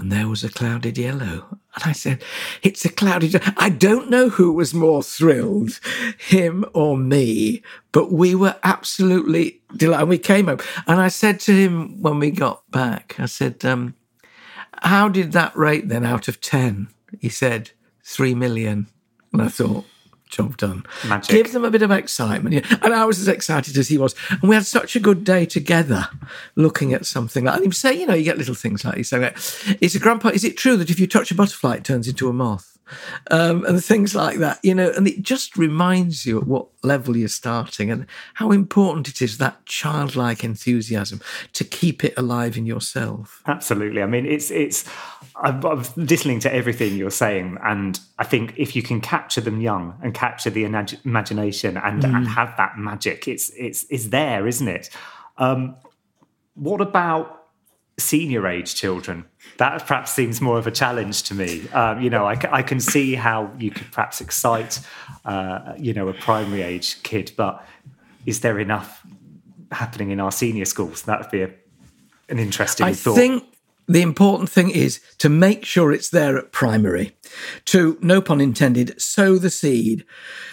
and 0.00 0.10
there 0.10 0.28
was 0.28 0.42
a 0.42 0.48
clouded 0.48 0.96
yellow. 0.96 1.58
And 1.74 1.84
I 1.84 1.92
said, 1.92 2.22
It's 2.62 2.86
a 2.86 2.88
clouded 2.88 3.38
I 3.58 3.68
don't 3.68 4.08
know 4.08 4.30
who 4.30 4.50
was 4.50 4.72
more 4.72 5.02
thrilled, 5.02 5.78
him 6.16 6.64
or 6.72 6.96
me, 6.96 7.62
but 7.92 8.10
we 8.10 8.34
were 8.34 8.56
absolutely 8.62 9.60
delighted. 9.76 10.00
And 10.00 10.08
we 10.08 10.18
came 10.18 10.46
home. 10.46 10.60
And 10.86 11.00
I 11.00 11.08
said 11.08 11.38
to 11.40 11.52
him 11.52 12.00
when 12.00 12.18
we 12.18 12.30
got 12.30 12.68
back, 12.70 13.16
I 13.18 13.26
said, 13.26 13.62
um, 13.62 13.94
How 14.82 15.08
did 15.10 15.32
that 15.32 15.54
rate 15.54 15.88
then 15.88 16.06
out 16.06 16.28
of 16.28 16.40
10? 16.40 16.88
He 17.18 17.28
said, 17.28 17.70
3 18.04 18.34
million. 18.34 18.86
And 19.32 19.42
I 19.42 19.48
thought, 19.48 19.84
job 20.28 20.56
done. 20.56 20.84
Magic. 21.06 21.30
Give 21.30 21.52
them 21.52 21.64
a 21.64 21.70
bit 21.70 21.82
of 21.82 21.90
excitement. 21.90 22.54
Yeah. 22.54 22.78
And 22.82 22.94
I 22.94 23.04
was 23.04 23.20
as 23.20 23.28
excited 23.28 23.76
as 23.76 23.88
he 23.88 23.98
was. 23.98 24.14
And 24.30 24.42
we 24.42 24.54
had 24.54 24.66
such 24.66 24.96
a 24.96 25.00
good 25.00 25.24
day 25.24 25.46
together 25.46 26.08
looking 26.56 26.92
at 26.92 27.06
something 27.06 27.44
like, 27.44 27.56
and 27.56 27.64
he 27.64 27.70
say, 27.72 27.92
you 27.92 28.06
know, 28.06 28.14
you 28.14 28.24
get 28.24 28.38
little 28.38 28.54
things 28.54 28.84
like 28.84 28.96
you 28.96 29.04
say, 29.04 29.32
it's 29.80 29.94
a 29.94 29.98
grandpa, 29.98 30.28
is 30.28 30.44
it 30.44 30.56
true 30.56 30.76
that 30.76 30.90
if 30.90 30.98
you 30.98 31.06
touch 31.06 31.30
a 31.30 31.34
butterfly, 31.34 31.76
it 31.76 31.84
turns 31.84 32.08
into 32.08 32.28
a 32.28 32.32
moth? 32.32 32.70
um, 33.30 33.64
and 33.66 33.82
things 33.82 34.14
like 34.14 34.38
that, 34.38 34.58
you 34.62 34.74
know, 34.74 34.90
and 34.96 35.06
it 35.06 35.22
just 35.22 35.56
reminds 35.56 36.26
you 36.26 36.38
at 36.38 36.46
what 36.46 36.66
level 36.82 37.16
you're 37.16 37.28
starting 37.28 37.90
and 37.90 38.06
how 38.34 38.50
important 38.50 39.08
it 39.08 39.22
is 39.22 39.38
that 39.38 39.64
childlike 39.66 40.42
enthusiasm 40.44 41.20
to 41.52 41.64
keep 41.64 42.04
it 42.04 42.14
alive 42.16 42.56
in 42.56 42.66
yourself. 42.66 43.42
Absolutely. 43.46 44.02
I 44.02 44.06
mean, 44.06 44.26
it's 44.26 44.50
it's. 44.50 44.88
I'm, 45.40 45.64
I'm 45.64 45.84
listening 45.96 46.40
to 46.40 46.52
everything 46.52 46.96
you're 46.96 47.10
saying, 47.10 47.58
and 47.64 47.98
I 48.18 48.24
think 48.24 48.54
if 48.56 48.76
you 48.76 48.82
can 48.82 49.00
capture 49.00 49.40
them 49.40 49.60
young 49.60 49.98
and 50.02 50.14
capture 50.14 50.50
the 50.50 50.64
imagination 50.64 51.76
and, 51.76 52.02
mm. 52.02 52.14
and 52.14 52.28
have 52.28 52.56
that 52.56 52.78
magic, 52.78 53.26
it's 53.26 53.50
it's 53.50 53.86
it's 53.90 54.08
there, 54.08 54.46
isn't 54.46 54.68
it? 54.68 54.90
Um, 55.38 55.76
what 56.54 56.80
about 56.80 57.44
senior 57.98 58.46
age 58.46 58.74
children? 58.74 59.24
that 59.60 59.86
perhaps 59.86 60.12
seems 60.12 60.40
more 60.40 60.58
of 60.58 60.66
a 60.66 60.70
challenge 60.70 61.22
to 61.24 61.34
me. 61.34 61.68
Um, 61.68 62.00
you 62.00 62.08
know, 62.08 62.24
I, 62.24 62.38
I, 62.50 62.62
can 62.62 62.80
see 62.80 63.14
how 63.14 63.52
you 63.58 63.70
could 63.70 63.92
perhaps 63.92 64.22
excite, 64.22 64.80
uh, 65.26 65.74
you 65.78 65.92
know, 65.92 66.08
a 66.08 66.14
primary 66.14 66.62
age 66.62 67.02
kid, 67.02 67.32
but 67.36 67.62
is 68.24 68.40
there 68.40 68.58
enough 68.58 69.06
happening 69.70 70.12
in 70.12 70.18
our 70.18 70.32
senior 70.32 70.64
schools? 70.64 71.02
That 71.02 71.20
would 71.20 71.30
be 71.30 71.42
a, 71.42 71.50
an 72.30 72.38
interesting 72.38 72.86
I 72.86 72.94
thought. 72.94 73.16
think 73.16 73.44
the 73.90 74.02
important 74.02 74.48
thing 74.48 74.70
is 74.70 75.00
to 75.18 75.28
make 75.28 75.64
sure 75.64 75.90
it's 75.90 76.10
there 76.10 76.38
at 76.38 76.52
primary, 76.52 77.16
to, 77.64 77.98
no 78.00 78.20
pun 78.20 78.40
intended, 78.40 79.00
sow 79.02 79.36
the 79.36 79.50
seed, 79.50 80.04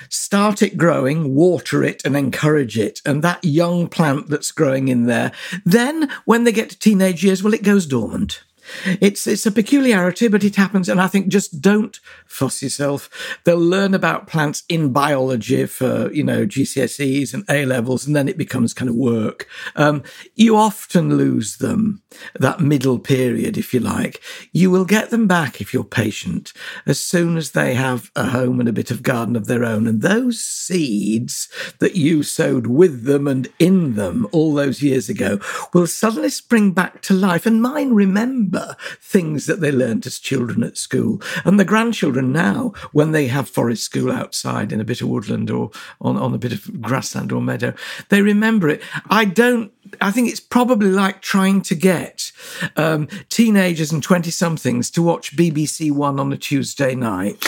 start 0.09 0.63
it 0.63 0.75
growing, 0.75 1.35
water 1.35 1.83
it, 1.83 2.01
and 2.03 2.17
encourage 2.17 2.79
it. 2.79 2.99
And 3.05 3.23
that 3.23 3.45
young 3.45 3.89
plant 3.89 4.29
that's 4.29 4.51
growing 4.51 4.87
in 4.87 5.05
there, 5.05 5.31
then 5.63 6.09
when 6.25 6.45
they 6.45 6.51
get 6.51 6.71
to 6.71 6.79
teenage 6.79 7.23
years, 7.23 7.43
well, 7.43 7.53
it 7.53 7.61
goes 7.61 7.85
dormant. 7.85 8.41
It's 8.85 9.27
it's 9.27 9.45
a 9.45 9.51
peculiarity, 9.51 10.27
but 10.27 10.43
it 10.43 10.55
happens, 10.55 10.89
and 10.89 11.01
I 11.01 11.07
think 11.07 11.27
just 11.27 11.61
don't 11.61 11.99
fuss 12.25 12.61
yourself. 12.61 13.09
They'll 13.43 13.57
learn 13.57 13.93
about 13.93 14.27
plants 14.27 14.63
in 14.69 14.91
biology 14.91 15.65
for 15.65 16.11
you 16.11 16.23
know 16.23 16.45
GCSEs 16.45 17.33
and 17.33 17.43
A 17.49 17.65
levels, 17.65 18.07
and 18.07 18.15
then 18.15 18.27
it 18.27 18.37
becomes 18.37 18.73
kind 18.73 18.89
of 18.89 18.95
work. 18.95 19.47
Um, 19.75 20.03
you 20.35 20.55
often 20.55 21.17
lose 21.17 21.57
them 21.57 22.01
that 22.39 22.59
middle 22.59 22.99
period, 22.99 23.57
if 23.57 23.73
you 23.73 23.79
like. 23.79 24.21
You 24.51 24.71
will 24.71 24.85
get 24.85 25.09
them 25.09 25.27
back 25.27 25.61
if 25.61 25.73
you're 25.73 25.83
patient 25.83 26.53
as 26.85 26.99
soon 26.99 27.37
as 27.37 27.51
they 27.51 27.73
have 27.73 28.11
a 28.15 28.27
home 28.27 28.59
and 28.59 28.69
a 28.69 28.73
bit 28.73 28.91
of 28.91 29.03
garden 29.03 29.35
of 29.35 29.47
their 29.47 29.63
own, 29.63 29.87
and 29.87 30.01
those 30.01 30.39
seeds 30.39 31.49
that 31.79 31.95
you 31.95 32.23
sowed 32.23 32.67
with 32.67 33.03
them 33.03 33.27
and 33.27 33.47
in 33.59 33.95
them 33.95 34.27
all 34.31 34.53
those 34.53 34.81
years 34.81 35.09
ago 35.09 35.39
will 35.73 35.87
suddenly 35.87 36.29
spring 36.29 36.71
back 36.71 37.01
to 37.01 37.13
life. 37.13 37.45
And 37.45 37.61
mine 37.61 37.93
remember 37.93 38.56
remember 38.57 38.75
things 38.99 39.45
that 39.45 39.61
they 39.61 39.71
learned 39.71 40.05
as 40.05 40.19
children 40.19 40.63
at 40.63 40.77
school. 40.77 41.21
And 41.45 41.59
the 41.59 41.65
grandchildren 41.65 42.31
now, 42.31 42.73
when 42.91 43.11
they 43.11 43.27
have 43.27 43.49
forest 43.49 43.83
school 43.83 44.11
outside 44.11 44.71
in 44.71 44.81
a 44.81 44.85
bit 44.85 45.01
of 45.01 45.09
woodland 45.09 45.49
or 45.49 45.71
on, 46.01 46.17
on 46.17 46.33
a 46.33 46.37
bit 46.37 46.53
of 46.53 46.81
grassland 46.81 47.31
or 47.31 47.41
meadow, 47.41 47.73
they 48.09 48.21
remember 48.21 48.69
it. 48.69 48.81
I 49.09 49.25
don't 49.25 49.71
I 50.01 50.11
think 50.11 50.29
it's 50.29 50.39
probably 50.39 50.89
like 50.89 51.21
trying 51.21 51.61
to 51.63 51.75
get 51.75 52.31
um, 52.75 53.07
teenagers 53.29 53.91
and 53.91 54.01
20 54.01 54.31
somethings 54.31 54.89
to 54.91 55.01
watch 55.01 55.35
BBC 55.35 55.91
One 55.91 56.19
on 56.19 56.31
a 56.33 56.37
Tuesday 56.37 56.95
night. 56.95 57.43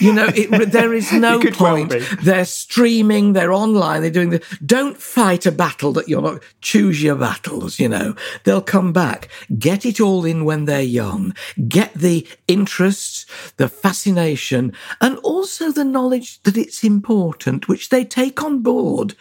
You 0.00 0.12
know, 0.12 0.28
it, 0.34 0.70
there 0.72 0.94
is 0.94 1.12
no 1.12 1.40
point. 1.40 1.90
Well 1.90 2.00
they're 2.22 2.44
streaming, 2.44 3.32
they're 3.32 3.52
online, 3.52 4.02
they're 4.02 4.10
doing 4.10 4.30
the. 4.30 4.42
Don't 4.64 5.00
fight 5.00 5.46
a 5.46 5.52
battle 5.52 5.92
that 5.92 6.08
you're 6.08 6.22
not. 6.22 6.42
Choose 6.60 7.02
your 7.02 7.16
battles, 7.16 7.78
you 7.78 7.88
know. 7.88 8.14
They'll 8.44 8.62
come 8.62 8.92
back. 8.92 9.28
Get 9.58 9.84
it 9.84 10.00
all 10.00 10.24
in 10.24 10.44
when 10.44 10.53
they're 10.62 10.82
young. 10.82 11.34
Get 11.68 11.92
the 11.94 12.26
interest, 12.48 13.28
the 13.56 13.68
fascination, 13.68 14.72
and 15.00 15.18
also 15.18 15.70
the 15.70 15.84
knowledge 15.84 16.42
that 16.42 16.56
it's 16.56 16.84
important, 16.84 17.68
which 17.68 17.88
they 17.88 18.04
take 18.04 18.42
on 18.42 18.60
board 18.60 19.14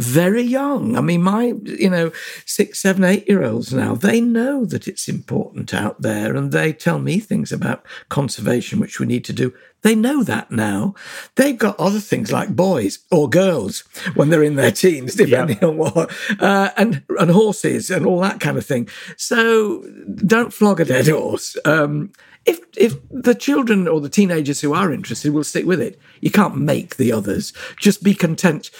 very 0.00 0.42
young. 0.42 0.96
I 0.96 1.02
mean, 1.02 1.22
my, 1.22 1.54
you 1.64 1.90
know, 1.90 2.10
six, 2.46 2.80
seven, 2.80 3.04
eight 3.04 3.28
year 3.28 3.44
olds 3.44 3.72
now, 3.72 3.94
they 3.94 4.20
know 4.20 4.64
that 4.64 4.88
it's 4.88 5.08
important 5.08 5.74
out 5.74 6.00
there 6.00 6.34
and 6.34 6.52
they 6.52 6.72
tell 6.72 6.98
me 6.98 7.20
things 7.20 7.52
about 7.52 7.84
conservation, 8.08 8.80
which 8.80 8.98
we 8.98 9.06
need 9.06 9.24
to 9.26 9.32
do. 9.34 9.52
They 9.82 9.94
know 9.94 10.22
that 10.22 10.50
now. 10.50 10.94
They've 11.36 11.56
got 11.56 11.78
other 11.78 12.00
things 12.00 12.30
like 12.30 12.54
boys 12.54 12.98
or 13.10 13.28
girls 13.28 13.80
when 14.14 14.28
they're 14.28 14.42
in 14.42 14.56
their 14.56 14.70
teens, 14.70 15.14
depending 15.16 15.62
on 15.64 15.76
what, 15.76 16.10
uh, 16.38 16.70
and 16.76 17.02
and 17.18 17.30
horses 17.30 17.90
and 17.90 18.06
all 18.06 18.20
that 18.20 18.40
kind 18.40 18.58
of 18.58 18.66
thing. 18.66 18.88
So 19.16 19.82
don't 20.24 20.52
flog 20.52 20.80
a 20.80 20.84
dead 20.84 21.08
horse. 21.08 21.56
Um, 21.64 22.12
if 22.46 22.60
if 22.76 22.96
the 23.10 23.34
children 23.34 23.88
or 23.88 24.00
the 24.00 24.08
teenagers 24.08 24.60
who 24.60 24.74
are 24.74 24.92
interested 24.92 25.32
will 25.32 25.44
stick 25.44 25.66
with 25.66 25.80
it, 25.80 25.98
you 26.20 26.30
can't 26.30 26.56
make 26.56 26.96
the 26.96 27.12
others. 27.12 27.52
Just 27.78 28.02
be 28.02 28.14
content 28.14 28.70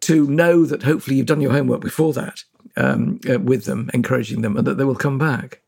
to 0.00 0.26
know 0.26 0.64
that 0.64 0.84
hopefully 0.84 1.16
you've 1.16 1.26
done 1.26 1.40
your 1.40 1.52
homework 1.52 1.80
before 1.80 2.12
that 2.12 2.44
um, 2.76 3.20
uh, 3.28 3.38
with 3.38 3.64
them, 3.64 3.90
encouraging 3.92 4.42
them, 4.42 4.56
and 4.56 4.66
that 4.66 4.78
they 4.78 4.84
will 4.84 4.94
come 4.94 5.18
back. 5.18 5.60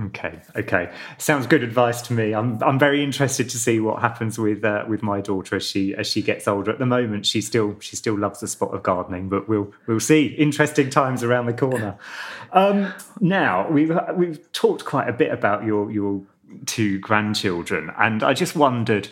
Okay, 0.00 0.40
okay, 0.56 0.90
sounds 1.18 1.46
good 1.46 1.62
advice 1.62 2.00
to 2.02 2.14
me. 2.14 2.32
I'm 2.32 2.62
I'm 2.62 2.78
very 2.78 3.04
interested 3.04 3.50
to 3.50 3.58
see 3.58 3.78
what 3.78 4.00
happens 4.00 4.38
with 4.38 4.64
uh, 4.64 4.86
with 4.88 5.02
my 5.02 5.20
daughter 5.20 5.56
as 5.56 5.66
she 5.66 5.94
as 5.94 6.06
she 6.06 6.22
gets 6.22 6.48
older. 6.48 6.70
At 6.70 6.78
the 6.78 6.86
moment, 6.86 7.26
she 7.26 7.42
still 7.42 7.76
she 7.78 7.96
still 7.96 8.18
loves 8.18 8.40
the 8.40 8.48
spot 8.48 8.72
of 8.72 8.82
gardening, 8.82 9.28
but 9.28 9.50
we'll 9.50 9.70
we'll 9.86 10.00
see. 10.00 10.28
Interesting 10.28 10.88
times 10.88 11.22
around 11.22 11.46
the 11.46 11.54
corner. 11.54 11.96
Um, 12.54 12.92
now 13.18 13.66
we've 13.70 13.98
we've 14.14 14.52
talked 14.52 14.84
quite 14.84 15.08
a 15.08 15.12
bit 15.14 15.32
about 15.32 15.64
your 15.64 15.90
your 15.90 16.22
two 16.66 16.98
grandchildren, 16.98 17.90
and 17.96 18.22
I 18.22 18.34
just 18.34 18.54
wondered 18.54 19.08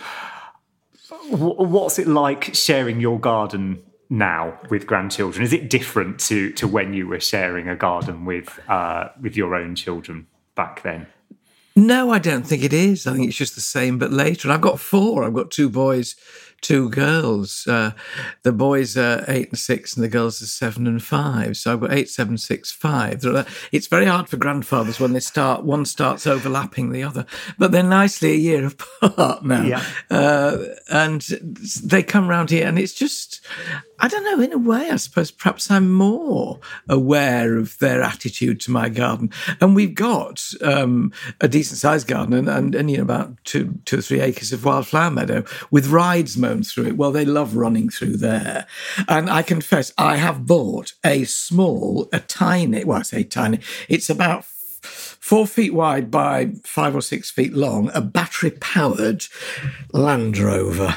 what's 1.31 1.99
it 1.99 2.07
like 2.07 2.55
sharing 2.55 3.01
your 3.01 3.19
garden 3.19 3.83
now 4.11 4.59
with 4.69 4.87
grandchildren? 4.87 5.43
Is 5.43 5.53
it 5.53 5.71
different 5.71 6.19
to 6.21 6.53
to 6.53 6.69
when 6.69 6.93
you 6.93 7.07
were 7.07 7.21
sharing 7.21 7.69
a 7.69 7.77
garden 7.77 8.25
with 8.25 8.61
uh, 8.69 9.09
with 9.21 9.37
your 9.37 9.55
own 9.55 9.75
children? 9.75 10.27
Back 10.55 10.83
then? 10.83 11.07
No, 11.77 12.11
I 12.11 12.19
don't 12.19 12.47
think 12.47 12.63
it 12.65 12.73
is. 12.73 13.07
I 13.07 13.15
think 13.15 13.29
it's 13.29 13.37
just 13.37 13.55
the 13.55 13.61
same, 13.61 13.99
but 13.99 14.11
later. 14.13 14.49
And 14.49 14.53
I've 14.53 14.61
got 14.61 14.81
four. 14.81 15.25
I've 15.25 15.35
got 15.35 15.51
two 15.51 15.71
boys, 15.71 16.17
two 16.61 16.89
girls. 16.91 17.67
Uh, 17.67 17.93
the 18.43 18.53
boys 18.53 18.97
are 18.97 19.25
eight 19.29 19.51
and 19.51 19.59
six, 19.59 19.95
and 19.95 20.05
the 20.05 20.09
girls 20.09 20.43
are 20.43 20.47
seven 20.47 20.87
and 20.87 21.03
five. 21.03 21.57
So 21.57 21.73
I've 21.73 21.81
got 21.81 21.93
eight, 21.93 22.09
seven, 22.09 22.39
six, 22.39 22.71
five. 22.73 23.25
It's 23.73 23.87
very 23.87 24.07
hard 24.07 24.29
for 24.29 24.37
grandfathers 24.37 25.01
when 25.01 25.13
they 25.13 25.21
start. 25.21 25.65
One 25.65 25.85
starts 25.85 26.27
overlapping 26.27 26.91
the 26.91 27.03
other, 27.03 27.27
but 27.59 27.73
they're 27.73 27.83
nicely 27.83 28.33
a 28.33 28.37
year 28.37 28.67
apart 29.03 29.45
now. 29.45 29.63
Yeah. 29.63 29.85
Uh, 30.11 30.59
and 30.91 31.21
they 31.85 32.03
come 32.03 32.29
round 32.29 32.51
here, 32.51 32.67
and 32.67 32.79
it's 32.79 32.95
just. 32.95 33.41
I 34.03 34.09
don't 34.09 34.25
know, 34.25 34.43
in 34.43 34.53
a 34.55 34.59
way, 34.59 34.89
I 34.91 34.97
suppose 34.97 35.31
perhaps 35.31 35.71
I'm 35.71 35.93
more 35.93 36.59
aware 36.89 37.59
of 37.59 37.77
their 37.81 38.01
attitude 38.01 38.59
to 38.61 38.71
my 38.71 38.89
garden. 38.89 39.31
And 39.61 39.75
we've 39.75 39.95
got 39.95 40.43
um, 40.63 41.13
a 41.43 41.49
decent 41.49 41.79
sized 41.79 42.09
garden 42.09 42.33
and, 42.33 42.49
and, 42.49 42.75
and, 42.75 42.91
you 42.91 42.97
know, 42.97 43.03
about 43.03 43.37
two, 43.45 43.79
two 43.85 43.99
or 43.99 44.01
three 44.01 44.21
acres 44.21 44.55
of 44.55 44.65
wildflower 44.65 45.11
meadow 45.11 45.45
with 45.71 45.89
rides 45.89 46.39
through 46.59 46.87
it. 46.87 46.97
Well, 46.97 47.13
they 47.13 47.25
love 47.25 47.57
running 47.57 47.89
through 47.89 48.17
there. 48.17 48.67
And 49.09 49.31
I 49.31 49.43
confess, 49.43 49.93
I 49.97 50.17
have 50.17 50.47
bought 50.47 50.93
a 51.05 51.25
small, 51.25 52.09
a 52.13 52.21
tiny, 52.21 52.85
well, 52.85 52.99
I 52.99 53.03
say 53.03 53.25
tiny, 53.25 53.61
it's 53.89 54.11
about 54.11 54.45
four 54.45 55.47
feet 55.47 55.75
wide 55.75 56.11
by 56.11 56.53
five 56.65 56.95
or 56.95 57.03
six 57.03 57.31
feet 57.31 57.53
long, 57.53 57.91
a 57.95 58.01
battery 58.01 58.51
powered 58.51 59.25
Land 59.93 60.39
Rover. 60.39 60.97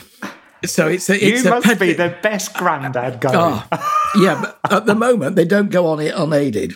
So 0.65 0.87
it's 0.87 1.09
a, 1.09 1.15
it's 1.15 1.43
you 1.43 1.49
must 1.49 1.65
ped- 1.65 1.79
be 1.79 1.93
the 1.93 2.17
best 2.21 2.53
granddad 2.53 3.19
going. 3.19 3.35
Oh, 3.37 3.67
yeah, 4.15 4.39
but 4.61 4.71
at 4.71 4.85
the 4.85 4.95
moment 4.95 5.35
they 5.35 5.45
don't 5.45 5.69
go 5.69 5.87
on 5.87 5.99
it 5.99 6.13
unaided, 6.15 6.75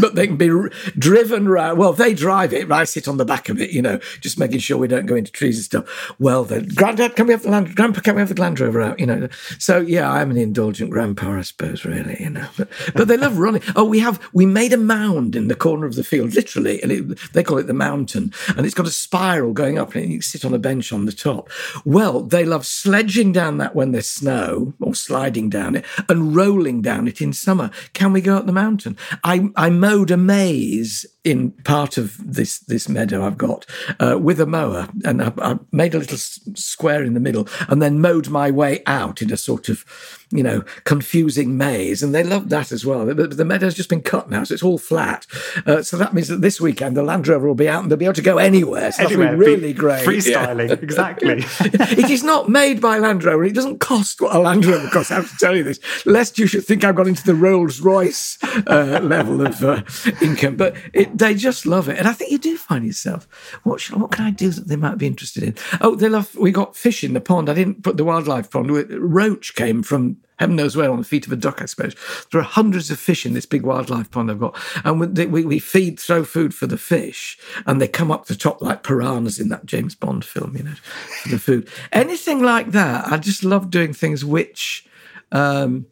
but 0.00 0.14
they 0.14 0.26
can 0.26 0.36
be 0.36 0.50
r- 0.50 0.70
driven 0.98 1.46
around. 1.46 1.78
Well, 1.78 1.92
they 1.92 2.12
drive 2.12 2.52
it. 2.52 2.70
I 2.72 2.84
sit 2.84 3.06
on 3.06 3.18
the 3.18 3.24
back 3.24 3.48
of 3.48 3.60
it, 3.60 3.70
you 3.70 3.82
know, 3.82 3.98
just 4.20 4.38
making 4.38 4.58
sure 4.58 4.78
we 4.78 4.88
don't 4.88 5.06
go 5.06 5.14
into 5.14 5.30
trees 5.30 5.58
and 5.58 5.64
stuff. 5.64 6.14
Well, 6.18 6.44
then, 6.44 6.68
granddad, 6.74 7.14
can 7.14 7.26
we 7.26 7.32
have 7.32 7.42
the 7.42 7.50
land? 7.50 7.76
Grandpa, 7.76 8.00
can 8.00 8.16
we 8.16 8.20
have 8.20 8.34
the 8.34 8.40
Land 8.40 8.58
Rover 8.58 8.80
out? 8.80 8.98
You 8.98 9.06
know. 9.06 9.28
So 9.58 9.80
yeah, 9.80 10.10
I'm 10.10 10.30
an 10.30 10.36
indulgent 10.36 10.90
grandpa, 10.90 11.38
I 11.38 11.42
suppose, 11.42 11.84
really. 11.84 12.16
You 12.18 12.30
know, 12.30 12.48
but, 12.56 12.68
but 12.94 13.06
they 13.06 13.16
love 13.16 13.38
running. 13.38 13.62
Oh, 13.76 13.84
we 13.84 14.00
have 14.00 14.20
we 14.32 14.46
made 14.46 14.72
a 14.72 14.76
mound 14.76 15.36
in 15.36 15.48
the 15.48 15.54
corner 15.54 15.86
of 15.86 15.94
the 15.94 16.04
field, 16.04 16.34
literally, 16.34 16.82
and 16.82 16.90
it, 16.90 17.32
they 17.32 17.44
call 17.44 17.58
it 17.58 17.66
the 17.68 17.74
mountain, 17.74 18.32
and 18.56 18.66
it's 18.66 18.74
got 18.74 18.86
a 18.86 18.90
spiral 18.90 19.52
going 19.52 19.78
up, 19.78 19.94
and 19.94 20.10
you 20.10 20.20
sit 20.20 20.44
on 20.44 20.54
a 20.54 20.58
bench 20.58 20.92
on 20.92 21.04
the 21.04 21.12
top. 21.12 21.48
Well, 21.84 22.22
they 22.22 22.44
love 22.44 22.66
sledging 22.66 23.19
down 23.28 23.58
that 23.58 23.74
when 23.74 23.92
there's 23.92 24.10
snow 24.10 24.72
or 24.80 24.94
sliding 24.94 25.50
down 25.50 25.76
it 25.76 25.84
and 26.08 26.34
rolling 26.34 26.80
down 26.80 27.06
it 27.06 27.20
in 27.20 27.32
summer. 27.32 27.70
Can 27.92 28.12
we 28.12 28.20
go 28.20 28.36
up 28.36 28.46
the 28.46 28.52
mountain? 28.52 28.96
I, 29.22 29.50
I 29.56 29.68
mowed 29.70 30.10
a 30.10 30.16
maze 30.16 31.06
in 31.24 31.50
part 31.64 31.98
of 31.98 32.16
this 32.24 32.60
this 32.60 32.88
meadow 32.88 33.24
I've 33.24 33.38
got 33.38 33.66
uh, 33.98 34.18
with 34.20 34.40
a 34.40 34.46
mower, 34.46 34.88
and 35.04 35.22
I, 35.22 35.32
I 35.38 35.58
made 35.72 35.94
a 35.94 35.98
little 35.98 36.14
s- 36.14 36.40
square 36.54 37.04
in 37.04 37.14
the 37.14 37.20
middle, 37.20 37.48
and 37.68 37.82
then 37.82 38.00
mowed 38.00 38.28
my 38.28 38.50
way 38.50 38.82
out 38.86 39.22
in 39.22 39.32
a 39.32 39.36
sort 39.36 39.68
of 39.68 39.84
you 40.32 40.42
know, 40.44 40.62
confusing 40.84 41.56
maze. 41.56 42.02
And 42.02 42.14
they 42.14 42.22
loved 42.22 42.50
that 42.50 42.70
as 42.70 42.86
well. 42.86 43.04
The, 43.04 43.14
the 43.26 43.44
meadow's 43.44 43.74
just 43.74 43.88
been 43.88 44.02
cut 44.02 44.30
now, 44.30 44.44
so 44.44 44.54
it's 44.54 44.62
all 44.62 44.78
flat. 44.78 45.26
Uh, 45.66 45.82
so 45.82 45.96
that 45.96 46.14
means 46.14 46.28
that 46.28 46.40
this 46.40 46.60
weekend 46.60 46.96
the 46.96 47.02
Land 47.02 47.26
Rover 47.26 47.48
will 47.48 47.54
be 47.54 47.68
out 47.68 47.82
and 47.82 47.90
they'll 47.90 47.98
be 47.98 48.04
able 48.04 48.14
to 48.14 48.22
go 48.22 48.38
anywhere. 48.38 48.92
So 48.92 49.04
anywhere, 49.04 49.26
that'll 49.26 49.40
be 49.40 49.46
really 49.46 49.72
great. 49.72 50.06
Freestyling, 50.06 50.68
yeah. 50.68 50.76
exactly. 50.80 51.28
it 51.60 52.10
is 52.10 52.22
not 52.22 52.48
made 52.48 52.80
by 52.80 52.98
Land 52.98 53.24
Rover. 53.24 53.44
It 53.44 53.54
doesn't 53.54 53.80
cost 53.80 54.20
what 54.20 54.34
a 54.34 54.38
Land 54.38 54.64
Rover 54.66 54.88
costs. 54.88 55.10
I 55.10 55.16
have 55.16 55.30
to 55.30 55.36
tell 55.36 55.56
you 55.56 55.64
this, 55.64 55.80
lest 56.06 56.38
you 56.38 56.46
should 56.46 56.64
think 56.64 56.84
I've 56.84 56.94
got 56.94 57.08
into 57.08 57.24
the 57.24 57.34
Rolls 57.34 57.80
Royce 57.80 58.38
uh, 58.68 59.00
level 59.02 59.44
of 59.44 59.62
uh, 59.64 59.82
income. 60.22 60.56
But 60.56 60.76
it, 60.92 61.09
they 61.14 61.34
just 61.34 61.66
love 61.66 61.88
it. 61.88 61.98
And 61.98 62.08
I 62.08 62.12
think 62.12 62.30
you 62.30 62.38
do 62.38 62.56
find 62.56 62.84
yourself, 62.84 63.28
what, 63.62 63.80
should, 63.80 64.00
what 64.00 64.12
can 64.12 64.24
I 64.24 64.30
do 64.30 64.50
that 64.50 64.68
they 64.68 64.76
might 64.76 64.98
be 64.98 65.06
interested 65.06 65.42
in? 65.42 65.56
Oh, 65.80 65.94
they 65.94 66.08
love, 66.08 66.34
we 66.36 66.50
got 66.50 66.76
fish 66.76 67.04
in 67.04 67.12
the 67.12 67.20
pond. 67.20 67.48
I 67.48 67.54
didn't 67.54 67.82
put 67.82 67.96
the 67.96 68.04
wildlife 68.04 68.50
pond. 68.50 68.70
Roach 68.90 69.54
came 69.54 69.82
from 69.82 70.18
heaven 70.40 70.56
knows 70.56 70.74
where, 70.74 70.90
on 70.90 70.96
the 70.96 71.04
feet 71.04 71.26
of 71.26 71.32
a 71.32 71.36
duck, 71.36 71.60
I 71.60 71.66
suppose. 71.66 71.94
There 72.32 72.40
are 72.40 72.44
hundreds 72.44 72.90
of 72.90 72.98
fish 72.98 73.26
in 73.26 73.34
this 73.34 73.44
big 73.44 73.62
wildlife 73.62 74.10
pond 74.10 74.30
I've 74.30 74.40
got. 74.40 74.58
And 74.84 74.98
we, 74.98 75.44
we 75.44 75.58
feed, 75.58 76.00
throw 76.00 76.24
food 76.24 76.54
for 76.54 76.66
the 76.66 76.78
fish, 76.78 77.38
and 77.66 77.80
they 77.80 77.86
come 77.86 78.10
up 78.10 78.24
the 78.24 78.34
top 78.34 78.62
like 78.62 78.82
piranhas 78.82 79.38
in 79.38 79.50
that 79.50 79.66
James 79.66 79.94
Bond 79.94 80.24
film, 80.24 80.56
you 80.56 80.62
know, 80.62 80.74
for 81.22 81.28
the 81.28 81.38
food. 81.38 81.68
Anything 81.92 82.42
like 82.42 82.70
that. 82.70 83.12
I 83.12 83.18
just 83.18 83.44
love 83.44 83.68
doing 83.68 83.92
things 83.92 84.24
which 84.24 84.86
um, 85.30 85.86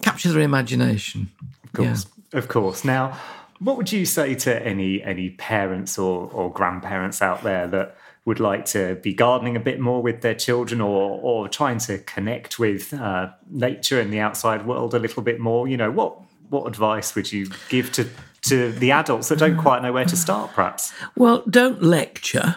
capture 0.00 0.32
their 0.32 0.40
imagination. 0.40 1.30
Of 1.64 1.72
course. 1.74 2.06
Yeah. 2.32 2.38
Of 2.38 2.48
course. 2.48 2.82
Now, 2.82 3.18
what 3.58 3.76
would 3.76 3.92
you 3.92 4.04
say 4.04 4.34
to 4.34 4.66
any 4.66 5.02
any 5.02 5.30
parents 5.30 5.98
or, 5.98 6.30
or 6.32 6.52
grandparents 6.52 7.22
out 7.22 7.42
there 7.42 7.66
that 7.68 7.96
would 8.24 8.40
like 8.40 8.64
to 8.66 8.96
be 8.96 9.14
gardening 9.14 9.56
a 9.56 9.60
bit 9.60 9.78
more 9.78 10.02
with 10.02 10.20
their 10.20 10.34
children 10.34 10.80
or 10.80 11.18
or 11.22 11.48
trying 11.48 11.78
to 11.78 11.98
connect 11.98 12.58
with 12.58 12.92
uh, 12.92 13.30
nature 13.48 14.00
and 14.00 14.12
the 14.12 14.20
outside 14.20 14.66
world 14.66 14.94
a 14.94 14.98
little 14.98 15.22
bit 15.22 15.40
more? 15.40 15.68
You 15.68 15.76
know 15.76 15.90
what 15.90 16.20
what 16.50 16.66
advice 16.66 17.14
would 17.14 17.32
you 17.32 17.48
give 17.68 17.92
to 17.92 18.08
to 18.42 18.70
the 18.72 18.92
adults 18.92 19.28
that 19.28 19.38
don't 19.38 19.56
quite 19.56 19.82
know 19.82 19.92
where 19.92 20.04
to 20.04 20.16
start 20.16 20.52
perhaps? 20.52 20.92
Well 21.16 21.42
don't 21.48 21.82
lecture 21.82 22.56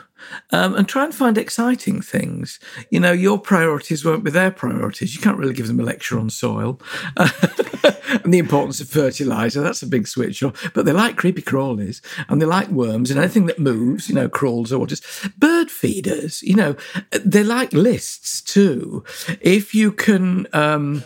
um, 0.51 0.75
and 0.75 0.87
try 0.87 1.03
and 1.03 1.13
find 1.13 1.37
exciting 1.37 2.01
things. 2.01 2.59
You 2.89 2.99
know, 2.99 3.11
your 3.11 3.39
priorities 3.39 4.03
won't 4.03 4.23
be 4.23 4.31
their 4.31 4.51
priorities. 4.51 5.15
You 5.15 5.21
can't 5.21 5.37
really 5.37 5.53
give 5.53 5.67
them 5.67 5.79
a 5.79 5.83
lecture 5.83 6.19
on 6.19 6.29
soil 6.29 6.79
and 7.17 8.33
the 8.33 8.39
importance 8.39 8.79
of 8.79 8.89
fertilizer. 8.89 9.61
That's 9.61 9.83
a 9.83 9.87
big 9.87 10.07
switch. 10.07 10.43
But 10.73 10.85
they 10.85 10.91
like 10.91 11.17
creepy 11.17 11.41
crawlies 11.41 12.01
and 12.27 12.41
they 12.41 12.45
like 12.45 12.69
worms 12.69 13.11
and 13.11 13.19
anything 13.19 13.45
that 13.47 13.59
moves, 13.59 14.09
you 14.09 14.15
know, 14.15 14.29
crawls 14.29 14.71
or 14.71 14.87
just 14.87 15.03
bird 15.39 15.69
feeders. 15.69 16.41
You 16.41 16.55
know, 16.55 16.75
they 17.11 17.43
like 17.43 17.73
lists 17.73 18.41
too. 18.41 19.03
If 19.41 19.73
you 19.73 19.91
can 19.91 20.47
um, 20.53 21.03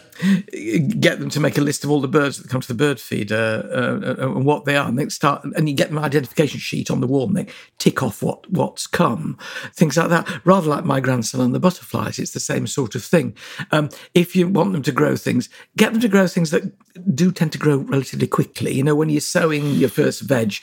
get 1.00 1.20
them 1.20 1.30
to 1.30 1.40
make 1.40 1.58
a 1.58 1.62
list 1.62 1.84
of 1.84 1.92
all 1.92 2.02
the 2.02 2.08
birds 2.08 2.38
that 2.38 2.50
come 2.50 2.62
to 2.62 2.68
the 2.68 2.74
bird 2.74 3.00
feeder 3.00 3.68
uh, 3.72 4.24
uh, 4.24 4.36
and 4.36 4.46
what 4.46 4.66
they 4.66 4.76
are, 4.76 4.88
and 4.88 4.98
they 4.98 5.08
start, 5.10 5.44
and 5.44 5.70
you 5.70 5.76
get 5.76 5.90
them 5.90 5.98
an 5.98 6.04
identification 6.04 6.60
sheet 6.60 6.90
on 6.90 7.02
the 7.02 7.08
wall 7.08 7.28
and 7.28 7.36
they 7.36 7.48
tick 7.78 8.02
off 8.02 8.22
what 8.22 8.50
what's 8.52 8.88
come 8.88 9.38
things 9.74 9.98
like 9.98 10.10
that. 10.10 10.28
Rather 10.46 10.70
like 10.70 10.86
my 10.86 11.00
grandson 11.00 11.42
and 11.42 11.54
the 11.54 11.60
butterflies, 11.60 12.20
it's 12.20 12.32
the 12.32 12.40
same 12.40 12.68
sort 12.68 12.96
of 12.96 13.04
thing. 13.04 13.36
Um, 13.72 13.90
if 14.14 14.36
you 14.36 14.48
want 14.48 14.74
them 14.74 14.84
to 14.84 14.92
grow 14.92 15.16
things, 15.16 15.50
get 15.78 15.92
them 15.92 16.02
to 16.02 16.08
grow 16.08 16.28
things 16.28 16.52
that 16.52 16.64
do 17.16 17.32
tend 17.32 17.52
to 17.54 17.58
grow 17.58 17.78
relatively 17.78 18.28
quickly. 18.28 18.74
You 18.74 18.84
know, 18.84 18.96
when 18.96 19.10
you're 19.10 19.22
sowing 19.22 19.66
your 19.72 19.90
first 19.90 20.22
veg, 20.22 20.56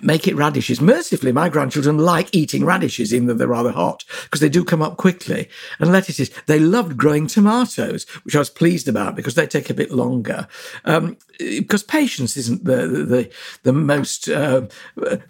make 0.00 0.28
it 0.28 0.36
radishes. 0.36 0.80
Mercifully, 0.80 1.32
my 1.32 1.48
grandchildren 1.48 1.98
like 1.98 2.34
eating 2.34 2.64
radishes, 2.64 3.12
even 3.12 3.26
though 3.26 3.34
they're 3.34 3.48
rather 3.48 3.72
hot, 3.72 4.04
because 4.24 4.40
they 4.40 4.48
do 4.48 4.64
come 4.64 4.82
up 4.82 4.96
quickly. 4.96 5.48
And 5.78 5.92
lettuces, 5.92 6.30
they 6.46 6.58
loved 6.58 6.96
growing 6.96 7.26
tomatoes, 7.26 8.04
which 8.24 8.36
I 8.36 8.40
was 8.40 8.50
pleased 8.50 8.88
about 8.88 9.16
because 9.16 9.34
they 9.34 9.46
take 9.46 9.70
a 9.70 9.74
bit 9.74 9.90
longer. 9.90 10.48
Um, 10.84 11.16
because 11.38 11.82
patience 11.82 12.36
isn't 12.36 12.64
the 12.64 12.86
the 12.86 13.30
the 13.62 13.72
most 13.72 14.28
uh, 14.28 14.66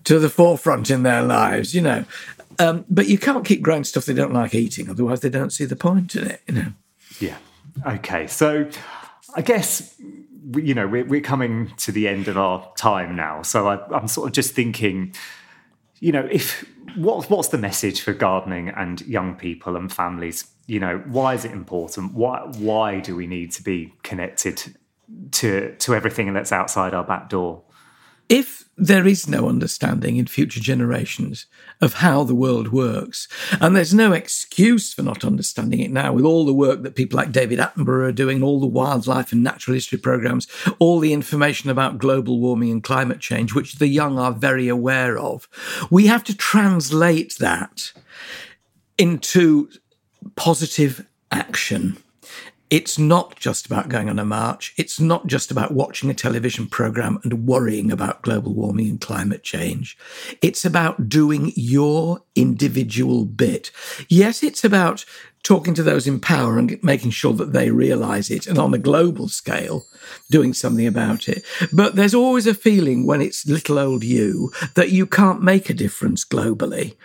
to 0.05 0.19
the 0.19 0.31
forefront 0.31 0.91
in 0.91 1.03
their 1.03 1.23
lives, 1.23 1.75
you 1.75 1.83
know. 1.83 2.05
Um, 2.59 2.85
but 2.89 3.07
you 3.07 3.19
can't 3.19 3.45
keep 3.45 3.63
growing 3.63 3.85
stuff 3.85 4.07
they 4.07 4.15
don't 4.15 4.33
like 4.33 4.55
eating, 4.55 4.91
otherwise 4.91 5.21
they 5.21 5.29
don't 5.29 5.53
see 5.53 5.65
the 5.65 5.77
point 5.77 6.17
in 6.17 6.27
it, 6.27 6.43
you 6.49 6.55
know. 6.55 6.73
Yeah. 7.21 7.37
Okay. 7.87 8.27
So 8.27 8.69
I 9.35 9.43
guess 9.43 9.95
you 10.55 10.75
know 10.75 10.87
we're, 10.87 11.05
we're 11.05 11.21
coming 11.21 11.73
to 11.79 11.93
the 11.93 12.09
end 12.09 12.29
of 12.29 12.39
our 12.39 12.71
time 12.77 13.17
now. 13.17 13.43
So 13.43 13.69
I, 13.69 13.97
i'm 13.97 14.09
sort 14.09 14.29
of 14.29 14.33
just 14.35 14.55
thinking 14.55 15.15
you 16.01 16.13
know 16.13 16.29
if 16.31 16.65
what, 16.97 17.29
what's 17.31 17.49
the 17.49 17.59
message 17.59 18.01
for 18.01 18.13
gardening 18.13 18.71
and 18.71 19.01
young 19.03 19.35
people 19.35 19.77
and 19.77 19.93
families? 19.93 20.49
You 20.67 20.81
know 20.81 21.03
why 21.07 21.35
is 21.35 21.45
it 21.45 21.53
important? 21.53 22.15
Why 22.15 22.41
why 22.59 23.01
do 23.01 23.17
we 23.17 23.27
need 23.27 23.53
to 23.53 23.63
be 23.63 23.95
connected 24.03 24.77
to 25.33 25.75
to 25.77 25.95
everything 25.95 26.33
that's 26.35 26.53
outside 26.53 26.95
our 26.95 27.05
back 27.05 27.29
door 27.29 27.63
if 28.29 28.69
there 28.77 29.07
is 29.07 29.29
no 29.29 29.49
understanding 29.49 30.17
in 30.17 30.27
future 30.27 30.61
generations 30.61 31.47
of 31.81 31.95
how 31.95 32.23
the 32.23 32.35
world 32.35 32.71
works, 32.73 33.27
and 33.61 33.75
there's 33.75 33.93
no 33.93 34.13
excuse 34.13 34.93
for 34.93 35.03
not 35.03 35.25
understanding 35.25 35.81
it 35.81 35.91
now 35.91 36.13
with 36.13 36.25
all 36.25 36.47
the 36.47 36.55
work 36.55 36.83
that 36.83 36.95
people 36.95 37.17
like 37.17 37.33
David 37.33 37.59
Attenborough 37.59 38.09
are 38.09 38.13
doing, 38.13 38.43
all 38.43 38.61
the 38.61 38.67
wildlife 38.67 39.33
and 39.33 39.43
natural 39.43 39.75
history 39.75 39.99
programs, 39.99 40.47
all 40.79 41.01
the 41.01 41.13
information 41.13 41.71
about 41.71 41.99
global 41.99 42.39
warming 42.39 42.71
and 42.71 42.85
climate 42.85 43.19
change, 43.19 43.53
which 43.53 43.77
the 43.77 43.89
young 43.89 44.19
are 44.19 44.33
very 44.33 44.69
aware 44.69 45.19
of, 45.19 45.49
we 45.91 46.07
have 46.07 46.23
to 46.25 46.37
translate 46.37 47.37
that 47.41 47.93
into 48.97 49.69
positive 50.37 51.05
action. 51.33 51.97
It's 52.71 52.99
not 52.99 53.37
just 53.37 53.67
about 53.67 53.89
going 53.89 54.11
on 54.11 54.19
a 54.19 54.25
march. 54.25 54.75
It's 54.77 55.01
not 55.01 55.27
just 55.27 55.51
about 55.51 55.73
watching 55.73 56.11
a 56.11 56.15
television 56.15 56.67
program 56.67 57.19
and 57.25 57.47
worrying 57.47 57.91
about 57.91 58.23
global 58.23 58.55
warming 58.55 58.91
and 58.91 59.01
climate 59.01 59.43
change. 59.43 59.97
It's 60.43 60.65
about 60.65 61.09
doing 61.09 61.53
your 61.57 62.21
individual 62.35 63.25
bit. 63.25 63.71
Yes, 64.09 64.43
it's 64.43 64.65
about 64.65 65.05
talking 65.43 65.73
to 65.73 65.83
those 65.83 66.07
in 66.07 66.21
power 66.21 66.59
and 66.59 66.79
making 66.83 67.11
sure 67.11 67.33
that 67.33 67.53
they 67.53 67.71
realize 67.71 68.31
it 68.31 68.47
and 68.47 68.59
on 68.59 68.75
a 68.75 68.79
global 68.79 69.29
scale 69.29 69.87
doing 70.31 70.53
something 70.53 70.87
about 70.87 71.29
it. 71.29 71.45
But 71.73 71.97
there's 71.97 72.15
always 72.15 72.47
a 72.47 72.55
feeling 72.55 73.07
when 73.07 73.23
it's 73.23 73.47
little 73.47 73.79
old 73.79 74.05
you 74.05 74.53
that 74.75 74.91
you 74.91 75.07
can't 75.07 75.43
make 75.43 75.71
a 75.71 75.75
difference 75.75 76.25
globally 76.25 76.97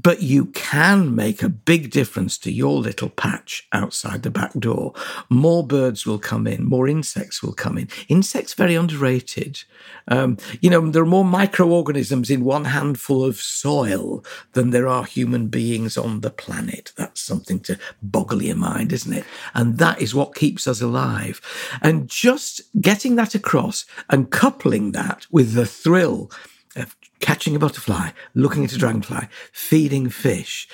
but 0.00 0.22
you 0.22 0.46
can 0.46 1.14
make 1.14 1.42
a 1.42 1.48
big 1.48 1.90
difference 1.90 2.38
to 2.38 2.52
your 2.52 2.78
little 2.78 3.08
patch 3.08 3.66
outside 3.72 4.22
the 4.22 4.30
back 4.30 4.52
door. 4.54 4.94
More 5.28 5.66
birds 5.66 6.06
will 6.06 6.18
come 6.18 6.46
in, 6.46 6.64
more 6.64 6.86
insects 6.88 7.42
will 7.42 7.52
come 7.52 7.76
in. 7.76 7.88
Insects 8.08 8.54
very 8.54 8.76
underrated. 8.76 9.64
Um, 10.06 10.38
you 10.60 10.70
know, 10.70 10.88
there 10.90 11.02
are 11.02 11.06
more 11.06 11.24
microorganisms 11.24 12.30
in 12.30 12.44
one 12.44 12.66
handful 12.66 13.24
of 13.24 13.36
soil 13.36 14.24
than 14.52 14.70
there 14.70 14.88
are 14.88 15.04
human 15.04 15.48
beings 15.48 15.98
on 15.98 16.20
the 16.20 16.30
planet. 16.30 16.92
That's 16.96 17.20
something 17.20 17.60
to 17.60 17.78
boggle 18.00 18.42
your 18.42 18.56
mind, 18.56 18.92
isn't 18.92 19.12
it? 19.12 19.24
And 19.54 19.78
that 19.78 20.00
is 20.00 20.14
what 20.14 20.34
keeps 20.34 20.68
us 20.68 20.80
alive. 20.80 21.40
And 21.82 22.08
just 22.08 22.62
getting 22.80 23.16
that 23.16 23.34
across 23.34 23.84
and 24.08 24.30
coupling 24.30 24.92
that 24.92 25.26
with 25.30 25.54
the 25.54 25.66
thrill 25.66 26.30
of 26.76 26.96
catching 27.20 27.56
a 27.56 27.58
butterfly, 27.58 28.10
looking 28.34 28.64
at 28.64 28.72
a 28.72 28.78
dragonfly, 28.78 29.28
feeding 29.52 30.08
fish. 30.08 30.68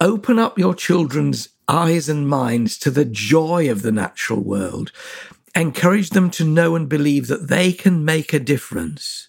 Open 0.00 0.38
up 0.38 0.58
your 0.58 0.74
children's 0.74 1.48
eyes 1.66 2.08
and 2.08 2.28
minds 2.28 2.78
to 2.78 2.90
the 2.90 3.04
joy 3.04 3.70
of 3.70 3.82
the 3.82 3.92
natural 3.92 4.40
world. 4.40 4.92
Encourage 5.54 6.10
them 6.10 6.30
to 6.30 6.44
know 6.44 6.76
and 6.76 6.88
believe 6.88 7.26
that 7.26 7.48
they 7.48 7.72
can 7.72 8.04
make 8.04 8.32
a 8.32 8.38
difference, 8.38 9.28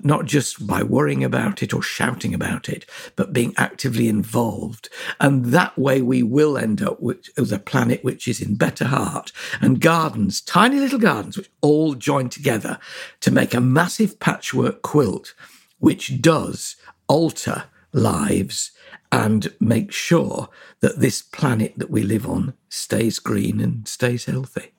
not 0.00 0.26
just 0.26 0.66
by 0.66 0.82
worrying 0.82 1.24
about 1.24 1.62
it 1.62 1.72
or 1.72 1.82
shouting 1.82 2.34
about 2.34 2.68
it, 2.68 2.84
but 3.16 3.32
being 3.32 3.54
actively 3.56 4.08
involved. 4.08 4.88
And 5.20 5.46
that 5.46 5.76
way 5.78 6.02
we 6.02 6.22
will 6.22 6.58
end 6.58 6.82
up 6.82 7.00
with, 7.00 7.28
with 7.36 7.52
a 7.52 7.58
planet 7.58 8.04
which 8.04 8.28
is 8.28 8.40
in 8.40 8.56
better 8.56 8.86
heart 8.86 9.32
and 9.60 9.80
gardens, 9.80 10.40
tiny 10.40 10.78
little 10.78 10.98
gardens, 10.98 11.36
which 11.36 11.50
all 11.60 11.94
join 11.94 12.28
together 12.28 12.78
to 13.20 13.30
make 13.30 13.54
a 13.54 13.60
massive 13.60 14.20
patchwork 14.20 14.82
quilt 14.82 15.34
which 15.78 16.20
does 16.20 16.76
alter 17.08 17.64
lives 17.92 18.72
and 19.12 19.52
make 19.60 19.92
sure 19.92 20.48
that 20.80 20.98
this 21.00 21.22
planet 21.22 21.72
that 21.76 21.90
we 21.90 22.02
live 22.02 22.26
on 22.26 22.54
stays 22.68 23.18
green 23.18 23.60
and 23.60 23.86
stays 23.86 24.24
healthy. 24.24 24.72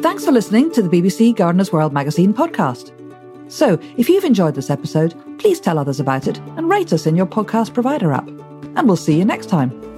Thanks 0.00 0.24
for 0.24 0.32
listening 0.32 0.70
to 0.72 0.82
the 0.82 0.88
BBC 0.88 1.34
Gardener's 1.36 1.72
World 1.72 1.92
magazine 1.92 2.32
podcast. 2.34 3.01
So, 3.52 3.78
if 3.98 4.08
you've 4.08 4.24
enjoyed 4.24 4.54
this 4.54 4.70
episode, 4.70 5.14
please 5.38 5.60
tell 5.60 5.78
others 5.78 6.00
about 6.00 6.26
it 6.26 6.38
and 6.56 6.70
rate 6.70 6.90
us 6.90 7.06
in 7.06 7.14
your 7.14 7.26
podcast 7.26 7.74
provider 7.74 8.10
app. 8.10 8.26
And 8.26 8.86
we'll 8.86 8.96
see 8.96 9.18
you 9.18 9.26
next 9.26 9.50
time. 9.50 9.91